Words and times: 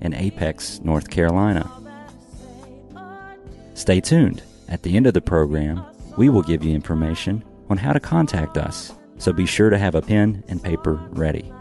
in 0.00 0.14
Apex, 0.14 0.80
North 0.82 1.10
Carolina. 1.10 1.70
Stay 3.74 4.00
tuned. 4.00 4.42
At 4.68 4.82
the 4.82 4.96
end 4.96 5.06
of 5.06 5.14
the 5.14 5.20
program, 5.20 5.84
we 6.16 6.28
will 6.28 6.42
give 6.42 6.62
you 6.62 6.74
information 6.74 7.44
on 7.68 7.76
how 7.76 7.92
to 7.92 8.00
contact 8.00 8.56
us, 8.56 8.92
so 9.18 9.32
be 9.32 9.46
sure 9.46 9.70
to 9.70 9.78
have 9.78 9.94
a 9.94 10.02
pen 10.02 10.44
and 10.48 10.62
paper 10.62 11.00
ready. 11.10 11.52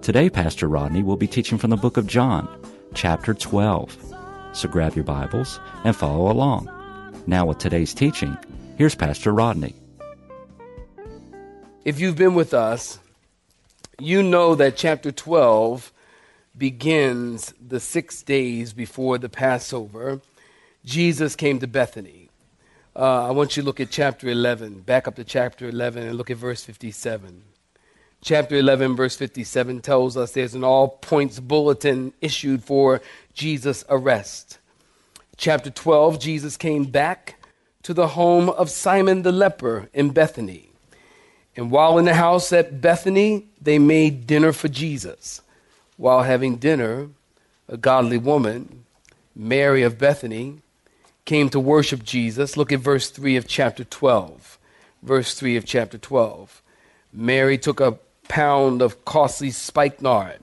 Today, 0.00 0.28
Pastor 0.28 0.68
Rodney 0.68 1.02
will 1.02 1.16
be 1.16 1.28
teaching 1.28 1.58
from 1.58 1.70
the 1.70 1.76
book 1.76 1.96
of 1.96 2.06
John, 2.06 2.48
chapter 2.94 3.34
12. 3.34 3.96
So 4.52 4.68
grab 4.68 4.94
your 4.96 5.04
Bibles 5.04 5.60
and 5.84 5.94
follow 5.94 6.30
along. 6.30 6.68
Now, 7.26 7.46
with 7.46 7.58
today's 7.58 7.94
teaching, 7.94 8.36
here's 8.76 8.94
Pastor 8.94 9.32
Rodney. 9.32 9.74
If 11.84 12.00
you've 12.00 12.16
been 12.16 12.34
with 12.34 12.54
us, 12.54 12.98
you 14.00 14.22
know 14.22 14.54
that 14.56 14.76
chapter 14.76 15.12
12 15.12 15.92
begins 16.56 17.54
the 17.66 17.80
six 17.80 18.22
days 18.22 18.72
before 18.72 19.18
the 19.18 19.28
Passover. 19.28 20.20
Jesus 20.84 21.36
came 21.36 21.58
to 21.60 21.66
Bethany. 21.66 22.28
Uh, 22.94 23.28
I 23.28 23.30
want 23.30 23.56
you 23.56 23.62
to 23.62 23.66
look 23.66 23.80
at 23.80 23.90
chapter 23.90 24.28
11, 24.28 24.80
back 24.80 25.08
up 25.08 25.14
to 25.16 25.24
chapter 25.24 25.68
11 25.68 26.06
and 26.06 26.16
look 26.16 26.30
at 26.30 26.36
verse 26.36 26.62
57. 26.62 27.42
Chapter 28.22 28.56
11, 28.56 28.94
verse 28.94 29.16
57 29.16 29.80
tells 29.80 30.16
us 30.16 30.32
there's 30.32 30.54
an 30.54 30.62
all 30.62 30.88
points 30.88 31.40
bulletin 31.40 32.12
issued 32.20 32.62
for 32.62 33.00
Jesus' 33.32 33.84
arrest. 33.88 34.58
Chapter 35.36 35.70
12, 35.70 36.20
Jesus 36.20 36.56
came 36.56 36.84
back 36.84 37.42
to 37.82 37.94
the 37.94 38.08
home 38.08 38.50
of 38.50 38.70
Simon 38.70 39.22
the 39.22 39.32
leper 39.32 39.88
in 39.94 40.10
Bethany. 40.10 40.68
And 41.56 41.70
while 41.70 41.98
in 41.98 42.04
the 42.04 42.14
house 42.14 42.52
at 42.52 42.80
Bethany, 42.80 43.46
they 43.60 43.78
made 43.78 44.26
dinner 44.26 44.52
for 44.52 44.68
Jesus 44.68 45.40
while 45.96 46.22
having 46.22 46.56
dinner, 46.56 47.08
a 47.68 47.76
godly 47.76 48.18
woman, 48.18 48.84
Mary 49.34 49.82
of 49.82 49.98
Bethany, 49.98 50.62
came 51.24 51.48
to 51.50 51.60
worship 51.60 52.02
Jesus. 52.02 52.56
Look 52.56 52.72
at 52.72 52.80
verse 52.80 53.10
3 53.10 53.36
of 53.36 53.46
chapter 53.46 53.84
12. 53.84 54.58
Verse 55.02 55.34
3 55.34 55.56
of 55.56 55.64
chapter 55.64 55.98
12. 55.98 56.62
Mary 57.12 57.58
took 57.58 57.80
a 57.80 57.98
pound 58.28 58.82
of 58.82 59.04
costly 59.04 59.50
spikenard 59.50 60.38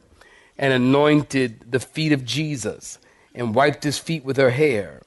and 0.57 0.73
anointed 0.73 1.71
the 1.71 1.79
feet 1.79 2.11
of 2.11 2.25
Jesus 2.25 2.99
and 3.33 3.55
wiped 3.55 3.83
his 3.83 3.97
feet 3.97 4.23
with 4.23 4.37
her 4.37 4.51
hair. 4.51 5.01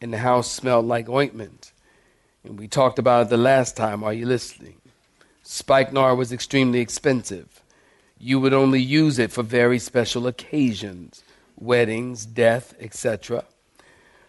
And 0.00 0.12
the 0.12 0.18
house 0.18 0.50
smelled 0.50 0.86
like 0.86 1.08
ointment. 1.08 1.72
And 2.44 2.58
we 2.58 2.68
talked 2.68 2.98
about 2.98 3.26
it 3.26 3.30
the 3.30 3.36
last 3.38 3.76
time. 3.76 4.04
Are 4.04 4.12
you 4.12 4.26
listening? 4.26 4.76
Spikenard 5.42 6.18
was 6.18 6.32
extremely 6.32 6.80
expensive 6.80 7.62
you 8.24 8.40
would 8.40 8.54
only 8.54 8.80
use 8.80 9.18
it 9.18 9.30
for 9.30 9.42
very 9.42 9.78
special 9.78 10.26
occasions, 10.26 11.22
weddings, 11.60 12.24
death, 12.24 12.74
etc. 12.80 13.44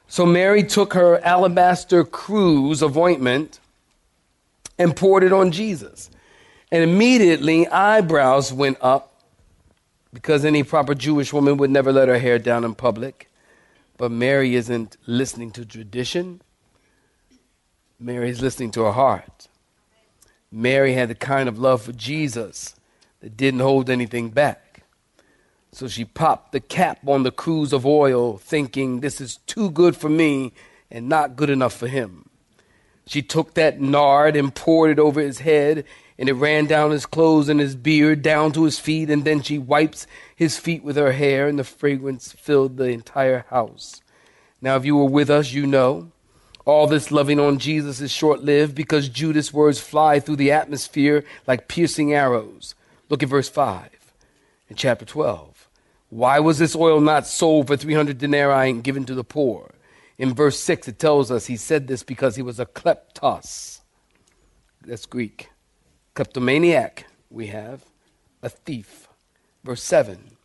So 0.05 0.25
Mary 0.25 0.63
took 0.63 0.93
her 0.93 1.23
alabaster 1.23 2.03
cruse 2.03 2.81
of 2.81 2.97
ointment 2.97 3.61
and 4.78 4.94
poured 4.94 5.23
it 5.23 5.31
on 5.31 5.53
Jesus. 5.53 6.11
And 6.73 6.83
immediately 6.83 7.69
eyebrows 7.69 8.51
went 8.51 8.78
up 8.81 9.22
because 10.12 10.44
any 10.44 10.63
proper 10.63 10.94
Jewish 10.94 11.31
woman 11.31 11.56
would 11.56 11.72
never 11.72 11.94
let 11.94 12.09
her 12.09 12.19
hair 12.19 12.38
down 12.38 12.66
in 12.66 12.75
public. 12.75 13.31
But 13.95 14.12
Mary 14.12 14.56
isn't 14.56 14.97
listening 15.06 15.51
to 15.51 15.63
tradition. 15.63 16.41
Mary 17.97 18.29
is 18.29 18.41
listening 18.41 18.72
to 18.72 18.81
her 18.81 18.91
heart. 18.91 19.47
Mary 20.51 20.91
had 20.95 21.07
the 21.07 21.16
kind 21.16 21.47
of 21.47 21.57
love 21.57 21.81
for 21.81 21.94
Jesus 21.94 22.75
that 23.21 23.37
didn't 23.37 23.61
hold 23.61 23.89
anything 23.89 24.29
back. 24.29 24.83
So 25.71 25.87
she 25.87 26.05
popped 26.05 26.51
the 26.51 26.59
cap 26.59 26.99
on 27.07 27.23
the 27.23 27.31
cruse 27.31 27.73
of 27.73 27.85
oil, 27.85 28.37
thinking, 28.37 29.01
This 29.01 29.19
is 29.19 29.37
too 29.45 29.69
good 29.69 29.95
for 29.95 30.09
me 30.09 30.53
and 30.89 31.09
not 31.09 31.35
good 31.35 31.49
enough 31.49 31.73
for 31.73 31.87
him. 31.87 32.29
She 33.07 33.21
took 33.21 33.53
that 33.53 33.81
nard 33.81 34.35
and 34.35 34.55
poured 34.55 34.91
it 34.91 34.99
over 34.99 35.19
his 35.19 35.39
head, 35.39 35.85
and 36.17 36.29
it 36.29 36.33
ran 36.33 36.65
down 36.65 36.91
his 36.91 37.05
clothes 37.05 37.49
and 37.49 37.59
his 37.59 37.75
beard, 37.75 38.21
down 38.21 38.51
to 38.53 38.63
his 38.63 38.79
feet, 38.79 39.09
and 39.09 39.25
then 39.25 39.41
she 39.41 39.57
wipes 39.57 40.07
his 40.35 40.57
feet 40.57 40.83
with 40.83 40.95
her 40.95 41.11
hair, 41.11 41.47
and 41.47 41.59
the 41.59 41.63
fragrance 41.63 42.31
filled 42.31 42.77
the 42.77 42.85
entire 42.85 43.45
house. 43.49 44.01
Now, 44.61 44.77
if 44.77 44.85
you 44.85 44.95
were 44.95 45.05
with 45.05 45.29
us, 45.29 45.51
you 45.51 45.67
know 45.67 46.11
all 46.65 46.87
this 46.87 47.11
loving 47.11 47.39
on 47.39 47.59
Jesus 47.59 48.01
is 48.01 48.11
short 48.11 48.43
lived 48.43 48.73
because 48.73 49.07
Judas' 49.07 49.53
words 49.53 49.79
fly 49.79 50.19
through 50.19 50.37
the 50.37 50.51
atmosphere 50.51 51.23
like 51.47 51.67
piercing 51.67 52.11
arrows. 52.11 52.73
Look 53.09 53.23
at 53.23 53.29
verse 53.29 53.49
5 53.49 53.89
in 54.69 54.75
chapter 54.75 55.05
12. 55.05 55.69
Why 56.09 56.39
was 56.39 56.59
this 56.59 56.75
oil 56.75 56.99
not 57.01 57.27
sold 57.27 57.67
for 57.67 57.77
300 57.77 58.17
denarii 58.17 58.69
and 58.69 58.83
given 58.83 59.05
to 59.05 59.16
the 59.16 59.23
poor? 59.23 59.73
In 60.17 60.33
verse 60.33 60.59
6, 60.59 60.88
it 60.88 60.99
tells 60.99 61.29
us 61.29 61.47
he 61.47 61.57
said 61.57 61.88
this 61.88 62.03
because 62.03 62.35
he 62.35 62.41
was 62.41 62.59
a 62.59 62.65
kleptos. 62.65 63.81
That's 64.81 65.05
Greek. 65.05 65.49
Kleptomaniac, 66.13 67.05
we 67.29 67.47
have. 67.47 67.83
A 68.41 68.49
thief. 68.49 69.07
Verse 69.63 69.81
7, 69.81 70.38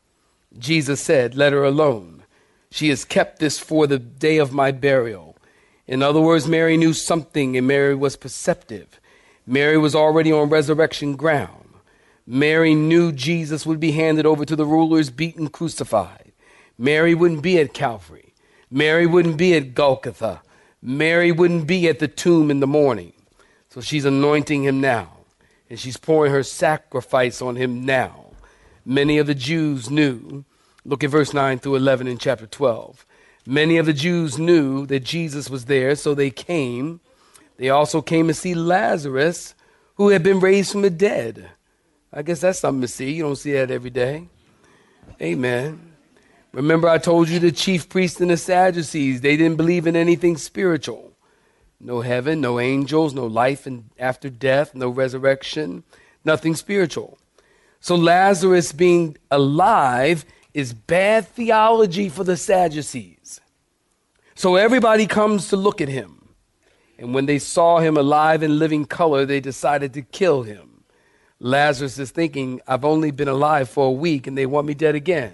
Jesus 0.58 1.00
said, 1.00 1.36
Let 1.36 1.52
her 1.52 1.64
alone. 1.64 2.24
She 2.70 2.88
has 2.88 3.04
kept 3.04 3.38
this 3.38 3.58
for 3.58 3.86
the 3.86 3.98
day 3.98 4.38
of 4.38 4.52
my 4.52 4.72
burial. 4.72 5.36
In 5.86 6.02
other 6.02 6.20
words, 6.20 6.48
Mary 6.48 6.76
knew 6.76 6.94
something 6.94 7.56
and 7.56 7.66
Mary 7.66 7.94
was 7.94 8.16
perceptive. 8.16 9.00
Mary 9.46 9.76
was 9.76 9.94
already 9.94 10.32
on 10.32 10.48
resurrection 10.48 11.16
ground. 11.16 11.69
Mary 12.32 12.76
knew 12.76 13.10
Jesus 13.10 13.66
would 13.66 13.80
be 13.80 13.90
handed 13.90 14.24
over 14.24 14.44
to 14.44 14.54
the 14.54 14.64
rulers, 14.64 15.10
beaten, 15.10 15.48
crucified. 15.48 16.30
Mary 16.78 17.12
wouldn't 17.12 17.42
be 17.42 17.58
at 17.58 17.74
Calvary. 17.74 18.32
Mary 18.70 19.04
wouldn't 19.04 19.36
be 19.36 19.56
at 19.56 19.74
Golgotha. 19.74 20.40
Mary 20.80 21.32
wouldn't 21.32 21.66
be 21.66 21.88
at 21.88 21.98
the 21.98 22.06
tomb 22.06 22.48
in 22.48 22.60
the 22.60 22.68
morning. 22.68 23.12
So 23.68 23.80
she's 23.80 24.04
anointing 24.04 24.62
him 24.62 24.80
now, 24.80 25.10
and 25.68 25.76
she's 25.76 25.96
pouring 25.96 26.30
her 26.30 26.44
sacrifice 26.44 27.42
on 27.42 27.56
him 27.56 27.84
now. 27.84 28.26
Many 28.84 29.18
of 29.18 29.26
the 29.26 29.34
Jews 29.34 29.90
knew. 29.90 30.44
Look 30.84 31.02
at 31.02 31.10
verse 31.10 31.34
9 31.34 31.58
through 31.58 31.74
11 31.74 32.06
in 32.06 32.16
chapter 32.16 32.46
12. 32.46 33.04
Many 33.44 33.76
of 33.76 33.86
the 33.86 33.92
Jews 33.92 34.38
knew 34.38 34.86
that 34.86 35.00
Jesus 35.00 35.50
was 35.50 35.64
there, 35.64 35.96
so 35.96 36.14
they 36.14 36.30
came. 36.30 37.00
They 37.56 37.70
also 37.70 38.00
came 38.00 38.28
to 38.28 38.34
see 38.34 38.54
Lazarus, 38.54 39.56
who 39.96 40.10
had 40.10 40.22
been 40.22 40.38
raised 40.38 40.70
from 40.70 40.82
the 40.82 40.90
dead. 40.90 41.50
I 42.12 42.22
guess 42.22 42.40
that's 42.40 42.58
something 42.58 42.80
to 42.80 42.88
see. 42.88 43.12
You 43.12 43.22
don't 43.22 43.36
see 43.36 43.52
that 43.52 43.70
every 43.70 43.90
day. 43.90 44.28
Amen. 45.22 45.92
Remember, 46.52 46.88
I 46.88 46.98
told 46.98 47.28
you 47.28 47.38
the 47.38 47.52
chief 47.52 47.88
priests 47.88 48.20
and 48.20 48.30
the 48.30 48.36
Sadducees, 48.36 49.20
they 49.20 49.36
didn't 49.36 49.56
believe 49.56 49.86
in 49.86 49.94
anything 49.94 50.36
spiritual. 50.36 51.12
No 51.78 52.00
heaven, 52.00 52.40
no 52.40 52.58
angels, 52.58 53.14
no 53.14 53.26
life 53.26 53.66
after 53.98 54.28
death, 54.28 54.74
no 54.74 54.88
resurrection, 54.88 55.84
nothing 56.24 56.54
spiritual. 56.56 57.18
So 57.80 57.94
Lazarus 57.94 58.72
being 58.72 59.16
alive 59.30 60.24
is 60.52 60.74
bad 60.74 61.28
theology 61.28 62.08
for 62.08 62.24
the 62.24 62.36
Sadducees. 62.36 63.40
So 64.34 64.56
everybody 64.56 65.06
comes 65.06 65.48
to 65.48 65.56
look 65.56 65.80
at 65.80 65.88
him. 65.88 66.28
And 66.98 67.14
when 67.14 67.26
they 67.26 67.38
saw 67.38 67.78
him 67.78 67.96
alive 67.96 68.42
in 68.42 68.58
living 68.58 68.84
color, 68.84 69.24
they 69.24 69.40
decided 69.40 69.94
to 69.94 70.02
kill 70.02 70.42
him. 70.42 70.69
Lazarus 71.40 71.98
is 71.98 72.10
thinking, 72.10 72.60
I've 72.68 72.84
only 72.84 73.10
been 73.10 73.28
alive 73.28 73.70
for 73.70 73.86
a 73.86 73.92
week 73.92 74.26
and 74.26 74.36
they 74.36 74.44
want 74.46 74.66
me 74.66 74.74
dead 74.74 74.94
again. 74.94 75.32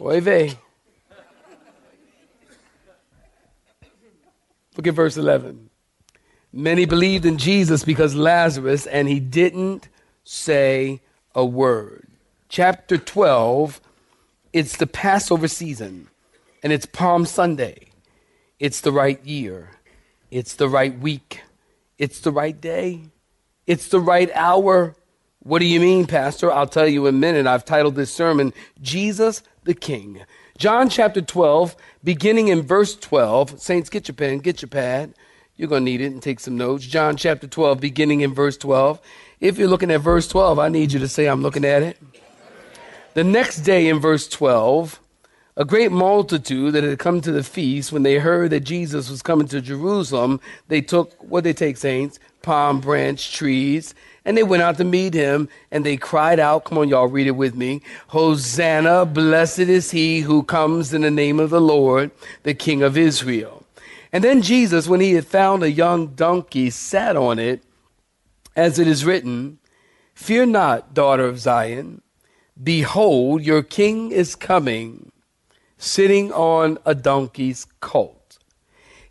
Oy 0.00 0.20
vey. 0.20 0.56
Look 4.76 4.86
at 4.86 4.94
verse 4.94 5.16
11. 5.16 5.70
Many 6.52 6.84
believed 6.84 7.26
in 7.26 7.36
Jesus 7.36 7.84
because 7.84 8.14
Lazarus, 8.14 8.86
and 8.86 9.08
he 9.08 9.18
didn't 9.18 9.88
say 10.22 11.00
a 11.34 11.44
word. 11.44 12.06
Chapter 12.48 12.96
12, 12.96 13.80
it's 14.52 14.76
the 14.76 14.86
Passover 14.86 15.48
season, 15.48 16.08
and 16.62 16.72
it's 16.72 16.86
Palm 16.86 17.26
Sunday. 17.26 17.88
It's 18.60 18.80
the 18.80 18.92
right 18.92 19.24
year, 19.24 19.70
it's 20.30 20.54
the 20.54 20.68
right 20.68 20.96
week, 20.96 21.40
it's 21.98 22.20
the 22.20 22.30
right 22.30 22.60
day. 22.60 23.02
It's 23.66 23.88
the 23.88 24.00
right 24.00 24.30
hour. 24.34 24.94
What 25.40 25.58
do 25.58 25.66
you 25.66 25.80
mean, 25.80 26.06
Pastor? 26.06 26.50
I'll 26.50 26.66
tell 26.66 26.88
you 26.88 27.06
in 27.06 27.14
a 27.14 27.18
minute. 27.18 27.46
I've 27.46 27.64
titled 27.64 27.94
this 27.94 28.12
sermon, 28.12 28.52
Jesus 28.80 29.42
the 29.64 29.74
king. 29.74 30.22
John 30.58 30.88
chapter 30.88 31.20
12, 31.20 31.74
beginning 32.02 32.48
in 32.48 32.62
verse 32.62 32.94
12. 32.94 33.60
Saints, 33.60 33.90
get 33.90 34.08
your 34.08 34.14
pen, 34.14 34.38
get 34.38 34.62
your 34.62 34.68
pad. 34.68 35.14
You're 35.56 35.68
going 35.68 35.84
to 35.84 35.90
need 35.90 36.00
it 36.00 36.12
and 36.12 36.22
take 36.22 36.40
some 36.40 36.56
notes. 36.56 36.84
John 36.84 37.16
chapter 37.16 37.46
12, 37.46 37.80
beginning 37.80 38.20
in 38.20 38.34
verse 38.34 38.56
12. 38.56 39.00
If 39.40 39.58
you're 39.58 39.68
looking 39.68 39.90
at 39.90 40.00
verse 40.00 40.28
12, 40.28 40.58
I 40.58 40.68
need 40.68 40.92
you 40.92 41.00
to 41.00 41.08
say, 41.08 41.26
I'm 41.26 41.42
looking 41.42 41.64
at 41.64 41.82
it. 41.82 41.98
The 43.14 43.24
next 43.24 43.60
day 43.60 43.88
in 43.88 44.00
verse 44.00 44.28
12, 44.28 45.00
a 45.56 45.64
great 45.64 45.92
multitude 45.92 46.72
that 46.72 46.82
had 46.82 46.98
come 46.98 47.20
to 47.20 47.30
the 47.30 47.44
feast, 47.44 47.92
when 47.92 48.02
they 48.02 48.18
heard 48.18 48.50
that 48.50 48.60
Jesus 48.60 49.08
was 49.08 49.22
coming 49.22 49.46
to 49.48 49.60
Jerusalem, 49.60 50.40
they 50.66 50.80
took, 50.80 51.14
what 51.22 51.44
they 51.44 51.52
take, 51.52 51.76
saints? 51.76 52.18
Palm 52.44 52.80
branch 52.80 53.32
trees, 53.32 53.94
and 54.24 54.36
they 54.36 54.42
went 54.42 54.62
out 54.62 54.76
to 54.76 54.84
meet 54.84 55.14
him, 55.14 55.48
and 55.70 55.84
they 55.84 55.96
cried 55.96 56.38
out, 56.38 56.64
come 56.64 56.78
on, 56.78 56.88
y'all, 56.88 57.08
read 57.08 57.26
it 57.26 57.32
with 57.32 57.54
me. 57.54 57.82
Hosanna, 58.08 59.04
blessed 59.04 59.60
is 59.60 59.90
he 59.90 60.20
who 60.20 60.42
comes 60.44 60.94
in 60.94 61.02
the 61.02 61.10
name 61.10 61.40
of 61.40 61.50
the 61.50 61.60
Lord, 61.60 62.10
the 62.42 62.54
King 62.54 62.82
of 62.82 62.96
Israel. 62.96 63.64
And 64.12 64.22
then 64.22 64.42
Jesus, 64.42 64.86
when 64.86 65.00
he 65.00 65.14
had 65.14 65.26
found 65.26 65.62
a 65.62 65.70
young 65.70 66.08
donkey, 66.08 66.70
sat 66.70 67.16
on 67.16 67.38
it, 67.38 67.64
as 68.54 68.78
it 68.78 68.86
is 68.86 69.04
written, 69.04 69.58
Fear 70.14 70.46
not, 70.46 70.94
daughter 70.94 71.24
of 71.24 71.40
Zion. 71.40 72.00
Behold, 72.62 73.42
your 73.42 73.64
king 73.64 74.12
is 74.12 74.36
coming 74.36 75.10
sitting 75.76 76.32
on 76.32 76.78
a 76.86 76.94
donkey's 76.94 77.66
colt. 77.80 78.23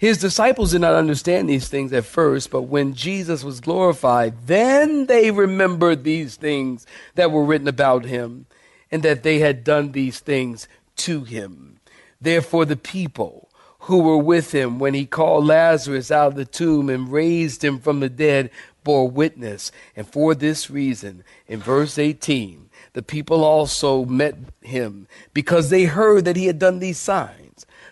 His 0.04 0.18
disciples 0.18 0.72
did 0.72 0.82
not 0.82 0.96
understand 0.96 1.48
these 1.48 1.70
things 1.70 1.94
at 1.94 2.04
first, 2.04 2.52
but 2.52 2.64
when 2.64 2.94
Jesus 2.94 3.42
was 3.42 3.62
glorified, 3.62 4.48
then 4.48 5.06
they 5.06 5.32
remembered 5.32 6.04
these 6.04 6.36
things 6.36 6.86
that 7.16 7.32
were 7.32 7.46
written 7.46 7.70
about 7.70 8.04
him 8.04 8.46
and 8.92 9.02
that 9.04 9.24
they 9.24 9.40
had 9.40 9.64
done 9.64 9.94
these 9.94 10.20
things 10.20 10.68
to 10.98 11.24
him. 11.24 11.80
Therefore, 12.20 12.66
the 12.66 12.76
people 12.76 13.48
who 13.80 14.00
were 14.00 14.18
with 14.18 14.52
him 14.52 14.78
when 14.78 14.94
he 14.94 15.06
called 15.06 15.46
Lazarus 15.46 16.12
out 16.12 16.28
of 16.28 16.36
the 16.36 16.44
tomb 16.44 16.90
and 16.90 17.10
raised 17.10 17.64
him 17.64 17.80
from 17.80 18.02
the 18.02 18.10
dead 18.10 18.50
bore 18.84 19.10
witness. 19.10 19.72
And 19.96 20.06
for 20.06 20.36
this 20.36 20.70
reason, 20.70 21.24
in 21.48 21.62
verse 21.62 21.98
18, 21.98 22.70
the 22.92 23.04
people 23.04 23.46
also 23.46 24.04
met 24.04 24.36
him 24.60 25.08
because 25.34 25.70
they 25.70 25.86
heard 25.86 26.26
that 26.26 26.36
he 26.36 26.48
had 26.48 26.60
done 26.60 26.80
these 26.80 26.98
signs. 26.98 27.43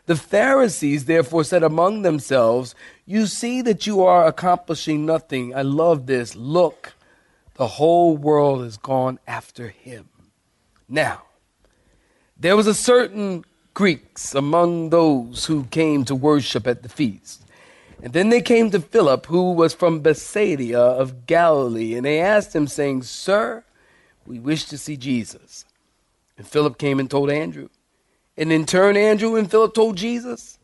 The 0.05 0.15
Pharisees 0.15 1.05
therefore 1.05 1.43
said 1.43 1.63
among 1.63 2.01
themselves, 2.01 2.75
You 3.05 3.27
see 3.27 3.61
that 3.61 3.85
you 3.85 4.03
are 4.03 4.25
accomplishing 4.25 5.05
nothing. 5.05 5.55
I 5.55 5.61
love 5.61 6.07
this. 6.07 6.35
Look, 6.35 6.93
the 7.55 7.67
whole 7.67 8.17
world 8.17 8.63
has 8.63 8.77
gone 8.77 9.19
after 9.27 9.69
him. 9.69 10.09
Now, 10.89 11.23
there 12.37 12.55
was 12.55 12.67
a 12.67 12.73
certain 12.73 13.45
Greeks 13.73 14.35
among 14.35 14.89
those 14.89 15.45
who 15.45 15.65
came 15.65 16.03
to 16.05 16.15
worship 16.15 16.67
at 16.67 16.83
the 16.83 16.89
feast. 16.89 17.43
And 18.03 18.13
then 18.13 18.29
they 18.29 18.41
came 18.41 18.71
to 18.71 18.81
Philip, 18.81 19.27
who 19.27 19.53
was 19.53 19.73
from 19.73 19.99
Bethsaida 19.99 20.75
of 20.75 21.27
Galilee, 21.27 21.93
and 21.93 22.05
they 22.05 22.19
asked 22.19 22.55
him, 22.55 22.65
saying, 22.65 23.03
Sir, 23.03 23.63
we 24.25 24.39
wish 24.39 24.65
to 24.65 24.77
see 24.77 24.97
Jesus. 24.97 25.65
And 26.37 26.47
Philip 26.47 26.79
came 26.79 26.99
and 26.99 27.09
told 27.09 27.29
Andrew. 27.29 27.69
And 28.37 28.51
in 28.51 28.65
turn, 28.65 28.97
Andrew 28.97 29.35
and 29.35 29.49
Philip 29.49 29.73
told 29.73 29.97
Jesus. 29.97 30.57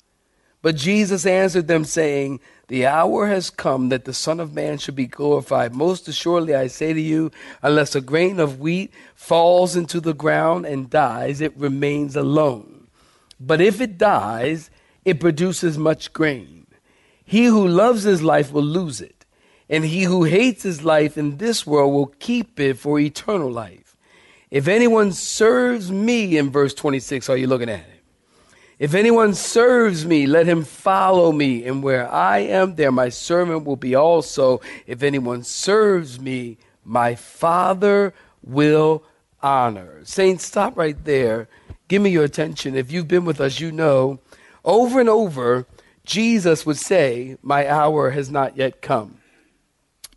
But 0.62 0.76
Jesus 0.76 1.26
answered 1.26 1.68
them, 1.68 1.86
saying, 1.86 2.40
The 2.68 2.88
hour 2.88 3.28
has 3.28 3.50
come 3.50 3.90
that 3.90 4.06
the 4.06 4.14
Son 4.14 4.40
of 4.40 4.54
Man 4.54 4.78
should 4.78 4.96
be 4.96 5.06
glorified. 5.06 5.76
Most 5.76 6.08
assuredly, 6.08 6.56
I 6.56 6.68
say 6.68 6.94
to 6.94 7.02
you, 7.02 7.32
unless 7.62 7.96
a 7.96 8.02
grain 8.02 8.40
of 8.40 8.60
wheat 8.60 8.92
falls 9.14 9.76
into 9.76 10.00
the 10.00 10.14
ground 10.14 10.66
and 10.66 10.90
dies, 10.90 11.42
it 11.42 11.56
remains 11.56 12.16
alone. 12.16 12.88
But 13.40 13.62
if 13.62 13.80
it 13.82 13.98
dies, 13.98 14.72
it 15.06 15.20
produces 15.20 15.78
much 15.78 16.12
grain. 16.12 16.66
He 17.24 17.46
who 17.46 17.68
loves 17.68 18.04
his 18.04 18.24
life 18.24 18.52
will 18.52 18.64
lose 18.64 19.00
it 19.02 19.18
and 19.70 19.86
he 19.86 20.04
who 20.04 20.24
hates 20.24 20.64
his 20.64 20.84
life 20.84 21.18
in 21.18 21.38
this 21.38 21.66
world 21.66 21.94
will 21.94 22.14
keep 22.20 22.60
it 22.60 22.76
for 22.76 23.00
eternal 23.00 23.52
life. 23.52 23.87
If 24.50 24.68
anyone 24.68 25.12
serves 25.12 25.92
me, 25.92 26.38
in 26.38 26.50
verse 26.50 26.74
26, 26.74 27.30
are 27.30 27.38
you 27.38 27.48
looking 27.48 27.70
at 27.70 27.80
it? 27.80 28.04
If 28.80 28.94
anyone 28.94 29.34
serves 29.34 30.06
me, 30.06 30.28
let 30.28 30.46
him 30.46 30.64
follow 30.64 31.32
me, 31.32 31.66
and 31.66 31.82
where 31.82 32.12
I 32.12 32.40
am, 32.40 32.76
there 32.76 32.92
my 32.92 33.10
servant 33.10 33.66
will 33.66 33.76
be 33.76 33.96
also. 33.96 34.62
If 34.86 35.04
anyone 35.04 35.44
serves 35.44 36.20
me, 36.20 36.58
my 36.86 37.16
Father 37.16 38.14
will 38.44 39.04
honor. 39.42 40.02
Saints, 40.04 40.46
stop 40.46 40.78
right 40.78 41.04
there. 41.06 41.50
Give 41.88 42.02
me 42.02 42.12
your 42.12 42.24
attention. 42.24 42.76
If 42.76 42.92
you've 42.92 43.08
been 43.08 43.26
with 43.26 43.42
us, 43.42 43.60
you 43.60 43.72
know 43.72 44.20
over 44.64 45.00
and 45.00 45.10
over, 45.10 45.66
Jesus 46.06 46.66
would 46.66 46.78
say, 46.78 47.38
My 47.42 47.68
hour 47.68 48.12
has 48.12 48.30
not 48.30 48.58
yet 48.58 48.82
come 48.82 49.18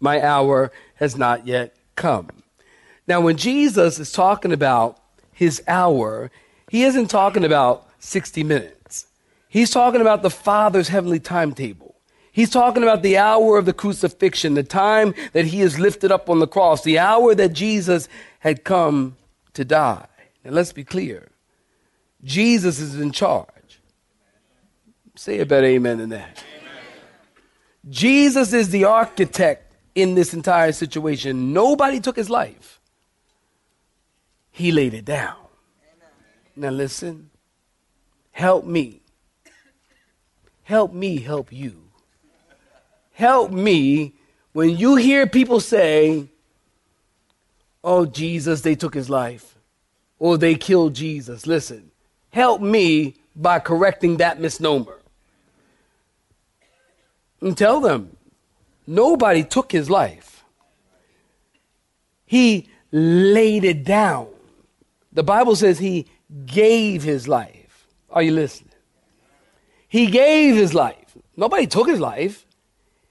my 0.00 0.22
hour 0.22 0.72
has 0.94 1.16
not 1.16 1.46
yet 1.46 1.74
come. 1.94 2.28
Now, 3.10 3.20
when 3.20 3.36
Jesus 3.36 3.98
is 3.98 4.12
talking 4.12 4.52
about 4.52 4.96
his 5.32 5.60
hour, 5.66 6.30
he 6.68 6.84
isn't 6.84 7.08
talking 7.08 7.44
about 7.44 7.88
60 7.98 8.44
minutes. 8.44 9.06
He's 9.48 9.72
talking 9.72 10.00
about 10.00 10.22
the 10.22 10.30
Father's 10.30 10.86
heavenly 10.86 11.18
timetable. 11.18 11.96
He's 12.30 12.50
talking 12.50 12.84
about 12.84 13.02
the 13.02 13.18
hour 13.18 13.58
of 13.58 13.66
the 13.66 13.72
crucifixion, 13.72 14.54
the 14.54 14.62
time 14.62 15.12
that 15.32 15.46
he 15.46 15.60
is 15.60 15.80
lifted 15.80 16.12
up 16.12 16.30
on 16.30 16.38
the 16.38 16.46
cross, 16.46 16.84
the 16.84 17.00
hour 17.00 17.34
that 17.34 17.52
Jesus 17.52 18.08
had 18.38 18.62
come 18.62 19.16
to 19.54 19.64
die. 19.64 20.06
Now, 20.44 20.52
let's 20.52 20.72
be 20.72 20.84
clear 20.84 21.30
Jesus 22.22 22.78
is 22.78 22.94
in 22.94 23.10
charge. 23.10 23.80
Say 25.16 25.40
a 25.40 25.46
better 25.46 25.66
amen 25.66 25.98
than 25.98 26.10
that. 26.10 26.44
Jesus 27.88 28.52
is 28.52 28.70
the 28.70 28.84
architect 28.84 29.74
in 29.96 30.14
this 30.14 30.32
entire 30.32 30.70
situation. 30.70 31.52
Nobody 31.52 31.98
took 31.98 32.14
his 32.14 32.30
life, 32.30 32.79
he 34.50 34.72
laid 34.72 34.94
it 34.94 35.04
down. 35.04 35.36
Now, 36.56 36.70
listen, 36.70 37.30
help 38.32 38.64
me. 38.64 39.00
Help 40.64 40.92
me 40.92 41.18
help 41.20 41.52
you. 41.52 41.82
Help 43.12 43.50
me 43.50 44.14
when 44.52 44.76
you 44.76 44.96
hear 44.96 45.26
people 45.26 45.60
say, 45.60 46.28
Oh, 47.82 48.04
Jesus, 48.04 48.60
they 48.60 48.74
took 48.74 48.92
his 48.92 49.08
life, 49.08 49.56
or 50.18 50.36
they 50.36 50.54
killed 50.54 50.94
Jesus. 50.94 51.46
Listen, 51.46 51.90
help 52.30 52.60
me 52.60 53.16
by 53.34 53.58
correcting 53.58 54.18
that 54.18 54.38
misnomer. 54.38 54.98
And 57.40 57.56
tell 57.56 57.80
them, 57.80 58.16
Nobody 58.86 59.44
took 59.44 59.70
his 59.70 59.88
life. 59.88 60.42
He 62.26 62.68
laid 62.90 63.64
it 63.64 63.84
down. 63.84 64.26
The 65.12 65.22
Bible 65.22 65.56
says 65.56 65.78
he 65.78 66.06
gave 66.46 67.02
his 67.02 67.26
life. 67.26 67.86
Are 68.10 68.22
you 68.22 68.32
listening? 68.32 68.72
He 69.88 70.06
gave 70.06 70.54
his 70.54 70.72
life. 70.74 71.16
Nobody 71.36 71.66
took 71.66 71.88
his 71.88 72.00
life. 72.00 72.46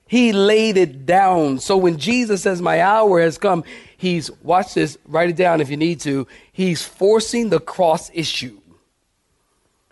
He 0.08 0.34
laid 0.34 0.78
it 0.78 1.06
down. 1.06 1.60
So 1.60 1.78
when 1.78 1.98
Jesus 1.98 2.42
says, 2.42 2.62
My 2.62 2.82
hour 2.82 3.22
has 3.22 3.38
come, 3.38 3.64
he's, 3.98 4.32
watch 4.42 4.74
this, 4.74 4.98
write 5.06 5.30
it 5.30 5.36
down 5.36 5.62
if 5.62 5.70
you 5.70 5.78
need 5.78 6.00
to, 6.02 6.26
he's 6.52 6.84
forcing 6.84 7.50
the 7.50 7.60
cross 7.60 8.10
issue 8.14 8.59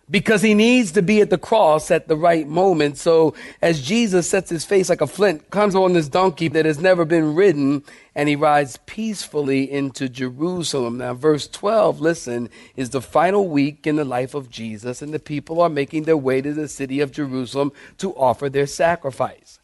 because 0.09 0.41
he 0.41 0.53
needs 0.53 0.91
to 0.93 1.01
be 1.01 1.19
at 1.19 1.29
the 1.29 1.37
cross 1.37 1.91
at 1.91 2.07
the 2.07 2.15
right 2.15 2.47
moment. 2.47 2.97
So 2.97 3.33
as 3.61 3.81
Jesus 3.81 4.29
sets 4.29 4.49
his 4.49 4.63
face 4.63 4.89
like 4.89 5.01
a 5.01 5.07
flint, 5.07 5.49
comes 5.49 5.75
on 5.75 5.93
this 5.93 6.07
donkey 6.07 6.47
that 6.49 6.65
has 6.65 6.79
never 6.79 7.03
been 7.03 7.35
ridden, 7.35 7.83
and 8.15 8.29
he 8.29 8.35
rides 8.35 8.79
peacefully 8.85 9.69
into 9.69 10.07
Jerusalem. 10.07 10.99
Now, 10.99 11.13
verse 11.13 11.47
12, 11.47 11.99
listen, 11.99 12.49
is 12.75 12.91
the 12.91 13.01
final 13.01 13.49
week 13.49 13.85
in 13.85 13.97
the 13.97 14.05
life 14.05 14.33
of 14.33 14.49
Jesus, 14.49 15.01
and 15.01 15.13
the 15.13 15.19
people 15.19 15.61
are 15.61 15.69
making 15.69 16.03
their 16.03 16.17
way 16.17 16.41
to 16.41 16.53
the 16.53 16.69
city 16.69 17.01
of 17.01 17.11
Jerusalem 17.11 17.73
to 17.97 18.13
offer 18.13 18.49
their 18.49 18.67
sacrifice. 18.67 19.59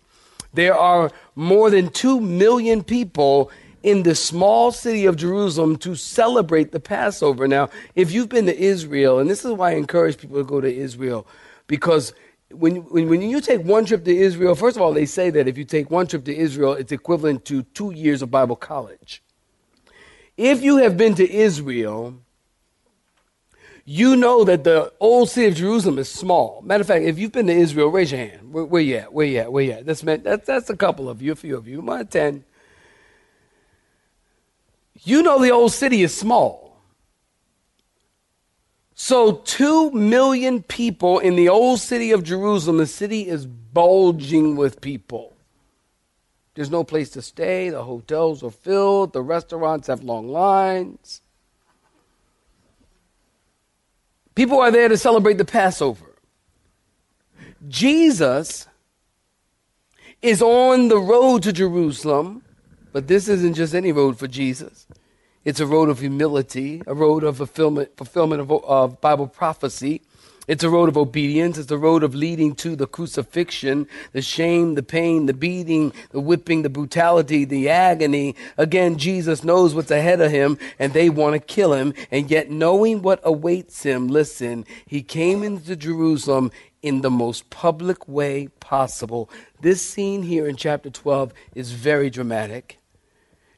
There 0.54 0.76
are 0.76 1.10
more 1.36 1.70
than 1.70 1.90
two 1.90 2.20
million 2.20 2.84
people 2.84 3.50
in 3.84 4.04
the 4.04 4.16
small 4.16 4.72
city 4.72 5.06
of 5.06 5.18
Jerusalem 5.18 5.76
to 5.78 5.94
celebrate 5.94 6.72
the 6.72 6.80
Passover. 6.80 7.48
Now, 7.48 7.70
if 7.96 8.12
you've 8.12 8.30
been 8.30 8.46
to 8.46 8.58
Israel, 8.58 9.20
and 9.20 9.30
this 9.30 9.44
is 9.44 9.52
why 9.52 9.72
I 9.72 9.76
encourage 9.76 10.18
people 10.18 10.38
to 10.38 10.44
go 10.46 10.62
to 10.62 10.74
Israel, 10.74 11.28
because 11.68 12.14
when, 12.50 12.78
when, 12.78 13.10
when 13.10 13.22
you 13.22 13.42
take 13.42 13.62
one 13.62 13.86
trip 13.86 14.06
to 14.06 14.16
Israel, 14.16 14.56
first 14.56 14.78
of 14.78 14.82
all, 14.82 14.94
they 14.94 15.06
say 15.06 15.30
that 15.32 15.48
if 15.50 15.58
you 15.58 15.66
take 15.66 15.92
one 15.92 16.08
trip 16.08 16.24
to 16.26 16.36
Israel, 16.36 16.74
it's 16.74 16.94
equivalent 16.94 17.44
to 17.46 17.64
two 17.64 17.92
years 17.92 18.22
of 18.22 18.32
Bible 18.32 18.56
college. 18.56 19.22
If 20.38 20.64
you 20.64 20.78
have 20.78 20.96
been 20.98 21.14
to 21.16 21.30
Israel, 21.30 22.16
you 23.86 24.16
know 24.16 24.46
that 24.46 24.64
the 24.64 24.94
old 25.02 25.30
city 25.30 25.48
of 25.48 25.56
Jerusalem 25.56 26.00
is 26.00 26.10
small. 26.10 26.62
Matter 26.62 26.82
of 26.82 26.88
fact, 26.88 27.04
if 27.04 27.20
you've 27.20 27.34
been 27.34 27.48
to 27.48 27.54
Israel, 27.54 27.90
raise 27.90 28.12
your 28.12 28.22
hand. 28.22 28.54
Where, 28.54 28.64
where 28.64 28.82
you 28.82 28.96
at? 28.96 29.14
Where 29.14 29.26
you 29.26 29.40
at? 29.40 29.52
Where 29.52 29.64
you 29.64 29.72
at? 29.74 29.86
That's, 29.86 30.02
that's, 30.02 30.48
that's 30.48 30.70
a 30.70 30.78
couple 30.78 31.10
of 31.10 31.22
you, 31.22 31.34
a 31.34 31.36
few 31.36 31.58
of 31.58 31.68
you. 31.68 31.82
My 31.82 32.04
10. 32.04 32.46
You 35.02 35.24
know 35.24 35.42
the 35.42 35.52
old 35.52 35.72
city 35.72 36.04
is 36.04 36.16
small. 36.16 36.64
So, 38.96 39.34
two 39.34 39.92
million 39.92 40.62
people 40.64 41.20
in 41.20 41.36
the 41.36 41.50
old 41.50 41.80
city 41.80 42.12
of 42.12 42.24
Jerusalem, 42.24 42.78
the 42.78 42.88
city 42.88 43.28
is 43.28 43.46
bulging 43.46 44.56
with 44.56 44.82
people. 44.82 45.34
There's 46.54 46.70
no 46.70 46.84
place 46.84 47.10
to 47.12 47.22
stay, 47.22 47.70
the 47.70 47.84
hotels 47.84 48.44
are 48.44 48.52
filled, 48.52 49.14
the 49.14 49.22
restaurants 49.24 49.88
have 49.88 50.04
long 50.04 50.28
lines. 50.28 51.22
People 54.36 54.60
are 54.60 54.72
there 54.72 54.88
to 54.88 54.98
celebrate 54.98 55.38
the 55.38 55.46
Passover. 55.46 56.16
Jesus 57.68 58.68
is 60.22 60.42
on 60.42 60.88
the 60.88 60.98
road 60.98 61.44
to 61.44 61.54
Jerusalem, 61.54 62.44
but 62.94 63.08
this 63.08 63.28
isn't 63.28 63.56
just 63.56 63.74
any 63.74 63.92
road 63.92 64.18
for 64.18 64.28
Jesus. 64.28 64.88
It's 65.44 65.60
a 65.60 65.66
road 65.66 65.90
of 65.90 66.00
humility, 66.00 66.82
a 66.88 66.94
road 66.94 67.24
of 67.24 67.38
fulfillment, 67.38 67.98
fulfillment 67.98 68.40
of, 68.40 68.52
of 68.52 69.02
Bible 69.02 69.28
prophecy. 69.28 70.02
It's 70.48 70.64
a 70.64 70.70
road 70.70 70.90
of 70.90 70.98
obedience. 70.98 71.58
It's 71.58 71.72
a 71.72 71.78
road 71.78 72.04
of 72.04 72.14
leading 72.14 72.54
to 72.56 72.76
the 72.76 72.88
crucifixion, 72.88 73.88
the 74.12 74.22
shame, 74.22 74.76
the 74.76 74.84
pain, 74.84 75.26
the 75.26 75.34
beating, 75.34 75.94
the 76.12 76.20
whipping, 76.20 76.62
the 76.62 76.70
brutality, 76.70 77.46
the 77.46 77.70
agony. 77.70 78.36
Again, 78.58 78.98
Jesus 78.98 79.44
knows 79.44 79.74
what's 79.74 79.92
ahead 79.92 80.22
of 80.22 80.32
him 80.32 80.58
and 80.80 80.94
they 80.94 81.10
want 81.10 81.34
to 81.34 81.40
kill 81.40 81.74
him. 81.74 81.94
And 82.12 82.30
yet 82.30 82.52
knowing 82.52 83.02
what 83.02 83.22
awaits 83.24 83.84
him, 83.84 84.08
listen, 84.08 84.66
he 84.86 85.02
came 85.02 85.44
into 85.44 85.76
Jerusalem 85.76 86.52
in 86.82 87.02
the 87.02 87.12
most 87.12 87.50
public 87.50 88.08
way 88.08 88.50
possible. 88.60 89.30
This 89.62 89.82
scene 89.82 90.24
here 90.24 90.46
in 90.46 90.58
chapter 90.58 90.90
12 90.90 91.34
is 91.56 91.72
very 91.72 92.10
dramatic. 92.10 92.80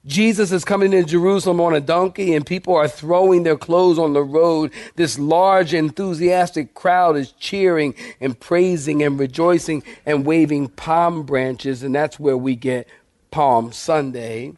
Jesus 0.06 0.52
is 0.52 0.64
coming 0.64 0.94
into 0.94 1.10
Jerusalem 1.10 1.60
on 1.60 1.74
a 1.74 1.82
donkey 1.82 2.36
and 2.36 2.46
people 2.46 2.76
are 2.76 2.88
throwing 2.88 3.42
their 3.42 3.58
clothes 3.58 3.98
on 3.98 4.14
the 4.14 4.22
road. 4.22 4.72
This 4.96 5.18
large, 5.18 5.74
enthusiastic 5.74 6.76
crowd 6.76 7.18
is 7.18 7.32
cheering 7.32 7.96
and 8.22 8.40
praising 8.40 9.02
and 9.02 9.20
rejoicing 9.20 9.82
and 10.06 10.26
waving 10.26 10.70
palm 10.70 11.24
branches. 11.24 11.82
And 11.82 11.96
that's 11.96 12.20
where 12.20 12.38
we 12.38 12.56
get 12.56 12.88
Palm 13.32 13.72
Sunday. 13.72 14.54